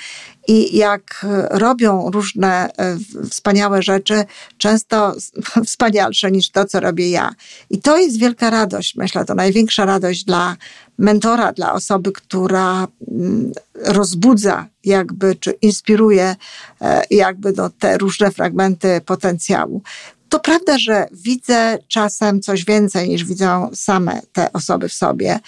i 0.48 0.76
jak 0.76 1.26
robią 1.50 2.10
różne 2.10 2.68
e, 2.76 2.96
wspaniałe 3.30 3.82
rzeczy, 3.82 4.24
często 4.58 5.14
wspanialsze 5.66 6.30
niż 6.30 6.50
to, 6.50 6.64
co 6.64 6.80
robię 6.80 7.10
ja. 7.10 7.34
I 7.70 7.80
to 7.80 7.96
jest 7.98 8.18
wielka 8.18 8.50
radość, 8.50 8.96
myślę, 8.96 9.24
to 9.24 9.34
największa 9.34 9.84
radość 9.84 10.24
dla 10.24 10.56
mentora, 10.98 11.52
dla 11.52 11.72
osoby, 11.72 12.12
która 12.12 12.88
mm, 13.10 13.52
rozbudza 13.74 14.66
jakby, 14.84 15.34
czy 15.34 15.50
inspiruje 15.50 16.36
e, 16.80 17.02
jakby 17.10 17.52
no, 17.56 17.70
te 17.78 17.98
różne 17.98 18.30
fragmenty 18.30 19.00
potencjału. 19.06 19.82
To 20.28 20.40
prawda, 20.40 20.78
że 20.78 21.06
widzę 21.12 21.78
czasem 21.88 22.40
coś 22.40 22.64
więcej 22.64 23.08
niż 23.08 23.24
widzą 23.24 23.70
same 23.74 24.20
te 24.32 24.52
osoby 24.52 24.88
w 24.88 24.92
sobie. 24.92 25.38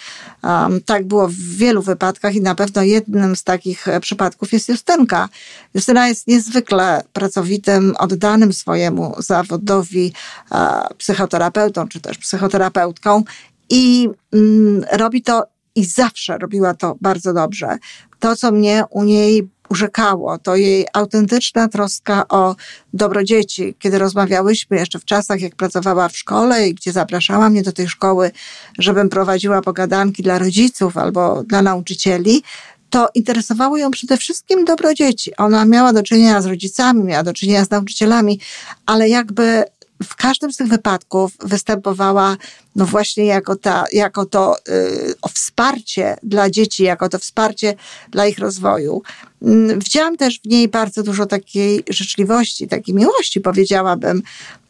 Um, 0.43 0.81
tak 0.81 1.07
było 1.07 1.27
w 1.27 1.33
wielu 1.33 1.81
wypadkach 1.81 2.35
i 2.35 2.41
na 2.41 2.55
pewno 2.55 2.81
jednym 2.81 3.35
z 3.35 3.43
takich 3.43 3.87
e, 3.87 3.99
przypadków 3.99 4.53
jest 4.53 4.69
Justynka. 4.69 5.29
Justyna 5.73 6.07
jest 6.07 6.27
niezwykle 6.27 7.03
pracowitym, 7.13 7.95
oddanym 7.99 8.53
swojemu 8.53 9.15
zawodowi 9.17 10.13
uh, 10.51 10.57
psychoterapeutą 10.97 11.87
czy 11.87 12.01
też 12.01 12.17
psychoterapeutką 12.17 13.23
i 13.69 14.09
mm, 14.33 14.85
robi 14.91 15.21
to 15.21 15.43
i 15.75 15.85
zawsze 15.85 16.37
robiła 16.37 16.73
to 16.73 16.95
bardzo 17.01 17.33
dobrze. 17.33 17.77
To, 18.19 18.35
co 18.35 18.51
mnie 18.51 18.83
u 18.89 19.03
niej 19.03 19.49
urzekało, 19.69 20.37
to 20.37 20.55
jej 20.55 20.85
autentyczna 20.93 21.67
troska 21.67 22.27
o 22.27 22.55
dobro 22.93 23.23
dzieci. 23.23 23.75
Kiedy 23.79 23.99
rozmawiałyśmy 23.99 24.77
jeszcze 24.77 24.99
w 24.99 25.05
czasach, 25.05 25.41
jak 25.41 25.55
pracowała 25.55 26.09
w 26.09 26.17
szkole 26.17 26.67
i 26.67 26.73
gdzie 26.73 26.91
zapraszała 26.91 27.49
mnie 27.49 27.63
do 27.63 27.71
tej 27.71 27.87
szkoły, 27.87 28.31
żebym 28.79 29.09
prowadziła 29.09 29.61
pogadanki 29.61 30.23
dla 30.23 30.39
rodziców 30.39 30.97
albo 30.97 31.43
dla 31.43 31.61
nauczycieli, 31.61 32.43
to 32.89 33.09
interesowało 33.15 33.77
ją 33.77 33.91
przede 33.91 34.17
wszystkim 34.17 34.65
dobro 34.65 34.93
dzieci. 34.93 35.35
Ona 35.35 35.65
miała 35.65 35.93
do 35.93 36.03
czynienia 36.03 36.41
z 36.41 36.45
rodzicami, 36.45 37.03
miała 37.03 37.23
do 37.23 37.33
czynienia 37.33 37.65
z 37.65 37.69
nauczycielami, 37.69 38.39
ale 38.85 39.09
jakby 39.09 39.63
w 40.03 40.15
każdym 40.15 40.53
z 40.53 40.57
tych 40.57 40.67
wypadków 40.67 41.31
występowała 41.39 42.37
no 42.75 42.85
właśnie 42.85 43.25
jako, 43.25 43.55
ta, 43.55 43.85
jako 43.91 44.25
to 44.25 44.55
y, 44.57 45.13
wsparcie 45.33 46.17
dla 46.23 46.49
dzieci, 46.49 46.83
jako 46.83 47.09
to 47.09 47.19
wsparcie 47.19 47.75
dla 48.09 48.27
ich 48.27 48.39
rozwoju. 48.39 49.01
Y, 49.47 49.77
widziałam 49.77 50.17
też 50.17 50.39
w 50.39 50.45
niej 50.45 50.67
bardzo 50.67 51.03
dużo 51.03 51.25
takiej 51.25 51.83
życzliwości, 51.89 52.67
takiej 52.67 52.95
miłości, 52.95 53.41
powiedziałabym, 53.41 54.21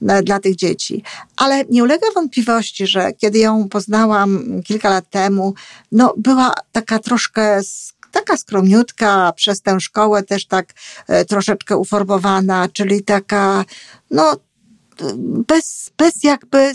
y, 0.01 0.23
dla 0.23 0.39
tych 0.39 0.55
dzieci. 0.55 1.03
Ale 1.35 1.65
nie 1.69 1.83
ulega 1.83 2.07
wątpliwości, 2.15 2.87
że 2.87 3.13
kiedy 3.13 3.39
ją 3.39 3.69
poznałam 3.69 4.61
kilka 4.63 4.89
lat 4.89 5.09
temu, 5.09 5.53
no 5.91 6.13
była 6.17 6.53
taka 6.71 6.99
troszkę 6.99 7.61
taka 8.11 8.37
skromniutka, 8.37 9.33
przez 9.35 9.61
tę 9.61 9.79
szkołę 9.79 10.23
też 10.23 10.45
tak 10.45 10.73
e, 11.07 11.25
troszeczkę 11.25 11.77
uformowana, 11.77 12.67
czyli 12.73 13.03
taka, 13.03 13.65
no 14.11 14.35
bez, 15.47 15.91
bez 15.97 16.23
jakby 16.23 16.71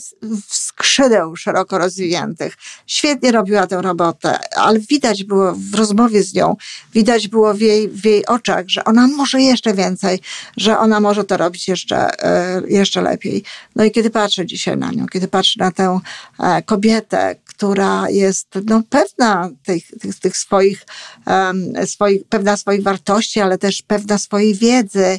skrzydeł 0.48 1.36
szeroko 1.36 1.78
rozwiniętych. 1.78 2.56
Świetnie 2.86 3.32
robiła 3.32 3.66
tę 3.66 3.82
robotę, 3.82 4.38
ale 4.56 4.80
widać 4.80 5.24
było 5.24 5.52
w 5.52 5.74
rozmowie 5.74 6.22
z 6.22 6.34
nią, 6.34 6.56
widać 6.94 7.28
było 7.28 7.54
w 7.54 7.60
jej, 7.60 7.88
w 7.88 8.04
jej 8.04 8.26
oczach, 8.26 8.64
że 8.68 8.84
ona 8.84 9.06
może 9.06 9.40
jeszcze 9.40 9.74
więcej, 9.74 10.20
że 10.56 10.78
ona 10.78 11.00
może 11.00 11.24
to 11.24 11.36
robić 11.36 11.68
jeszcze, 11.68 12.22
e, 12.22 12.62
jeszcze 12.68 13.02
lepiej. 13.02 13.44
No 13.76 13.84
i 13.84 13.90
kiedy 13.90 14.10
patrzę 14.10 14.46
dzisiaj 14.46 14.76
na 14.76 14.90
nią, 14.90 15.06
kiedy 15.06 15.28
patrzę 15.28 15.54
na 15.58 15.72
tę 15.72 16.00
e, 16.40 16.62
kobietę, 16.62 17.36
która 17.56 18.10
jest 18.10 18.48
no, 18.64 18.82
pewna 18.90 19.50
tych, 19.64 19.88
tych, 20.00 20.20
tych 20.20 20.36
swoich, 20.36 20.86
um, 21.26 21.72
swoich, 21.86 22.24
pewna 22.24 22.56
swoich 22.56 22.82
wartości, 22.82 23.40
ale 23.40 23.58
też 23.58 23.82
pewna 23.82 24.18
swojej 24.18 24.54
wiedzy, 24.54 25.18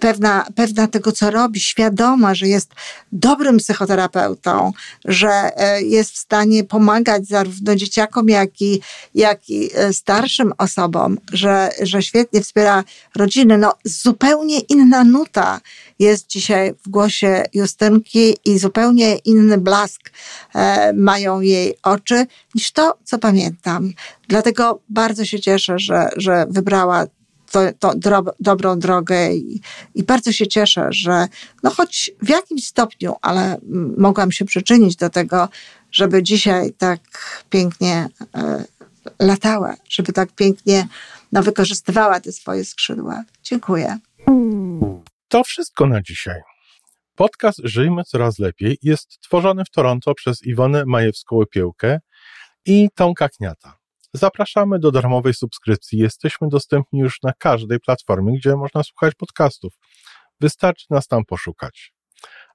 pewna, 0.00 0.46
pewna 0.54 0.86
tego, 0.86 1.12
co 1.12 1.30
robi, 1.30 1.60
świadoma, 1.60 2.34
że 2.34 2.48
jest 2.48 2.70
dobrym 3.12 3.58
psychoterapeutą, 3.58 4.72
że 5.04 5.50
e, 5.56 5.82
jest 5.82 6.10
w 6.12 6.18
stanie 6.18 6.64
pomagać 6.64 7.26
zarówno 7.26 7.76
dzieciakom, 7.76 8.28
jak 8.28 8.60
i, 8.60 8.80
jak 9.14 9.50
i 9.50 9.70
e, 9.74 9.92
starszym 9.92 10.52
osobom, 10.58 11.18
że, 11.32 11.70
że 11.82 12.02
świetnie 12.02 12.40
wspiera 12.40 12.84
rodziny. 13.16 13.58
No, 13.58 13.72
zupełnie 13.84 14.60
inna 14.60 15.04
nuta 15.04 15.60
jest 15.98 16.26
dzisiaj 16.26 16.74
w 16.84 16.88
głosie 16.88 17.44
Justynki 17.54 18.36
i 18.44 18.58
zupełnie 18.58 19.16
inny 19.16 19.58
blask 19.58 20.10
e, 20.54 20.92
mają 20.92 21.40
jej 21.40 21.71
oczy 21.82 22.26
niż 22.54 22.72
to, 22.72 22.98
co 23.04 23.18
pamiętam. 23.18 23.92
Dlatego 24.28 24.80
bardzo 24.88 25.24
się 25.24 25.40
cieszę, 25.40 25.78
że, 25.78 26.08
że 26.16 26.46
wybrała 26.50 27.06
to, 27.50 27.60
to 27.80 27.92
dobrą 28.40 28.78
drogę 28.78 29.34
i, 29.34 29.60
i, 29.94 30.02
bardzo 30.02 30.32
się 30.32 30.46
cieszę, 30.46 30.88
że 30.90 31.26
no 31.62 31.70
choć 31.70 32.10
w 32.22 32.28
jakimś 32.28 32.66
stopniu, 32.66 33.14
ale 33.22 33.58
mogłam 33.98 34.32
się 34.32 34.44
przyczynić 34.44 34.96
do 34.96 35.10
tego, 35.10 35.48
żeby 35.92 36.22
dzisiaj 36.22 36.72
tak 36.72 37.00
pięknie 37.50 38.08
e, 38.34 38.64
latała, 39.18 39.74
żeby 39.88 40.12
tak 40.12 40.32
pięknie 40.32 40.88
no, 41.32 41.42
wykorzystywała 41.42 42.20
te 42.20 42.32
swoje 42.32 42.64
skrzydła. 42.64 43.24
Dziękuję. 43.42 43.98
To 45.28 45.44
wszystko 45.44 45.86
na 45.86 46.02
dzisiaj. 46.02 46.51
Podcast 47.16 47.60
Żyjmy 47.64 48.04
Coraz 48.04 48.38
Lepiej 48.38 48.78
jest 48.82 49.20
tworzony 49.20 49.64
w 49.64 49.70
Toronto 49.70 50.14
przez 50.14 50.42
Iwonę 50.42 50.84
Majewską-Opiełkę 50.84 51.98
i 52.66 52.88
Tomka 52.94 53.28
Kniata. 53.28 53.76
Zapraszamy 54.14 54.78
do 54.78 54.90
darmowej 54.90 55.34
subskrypcji. 55.34 55.98
Jesteśmy 55.98 56.48
dostępni 56.48 57.00
już 57.00 57.22
na 57.22 57.32
każdej 57.38 57.80
platformie, 57.80 58.38
gdzie 58.38 58.56
można 58.56 58.82
słuchać 58.82 59.14
podcastów. 59.14 59.72
Wystarczy 60.40 60.86
nas 60.90 61.06
tam 61.06 61.24
poszukać. 61.24 61.92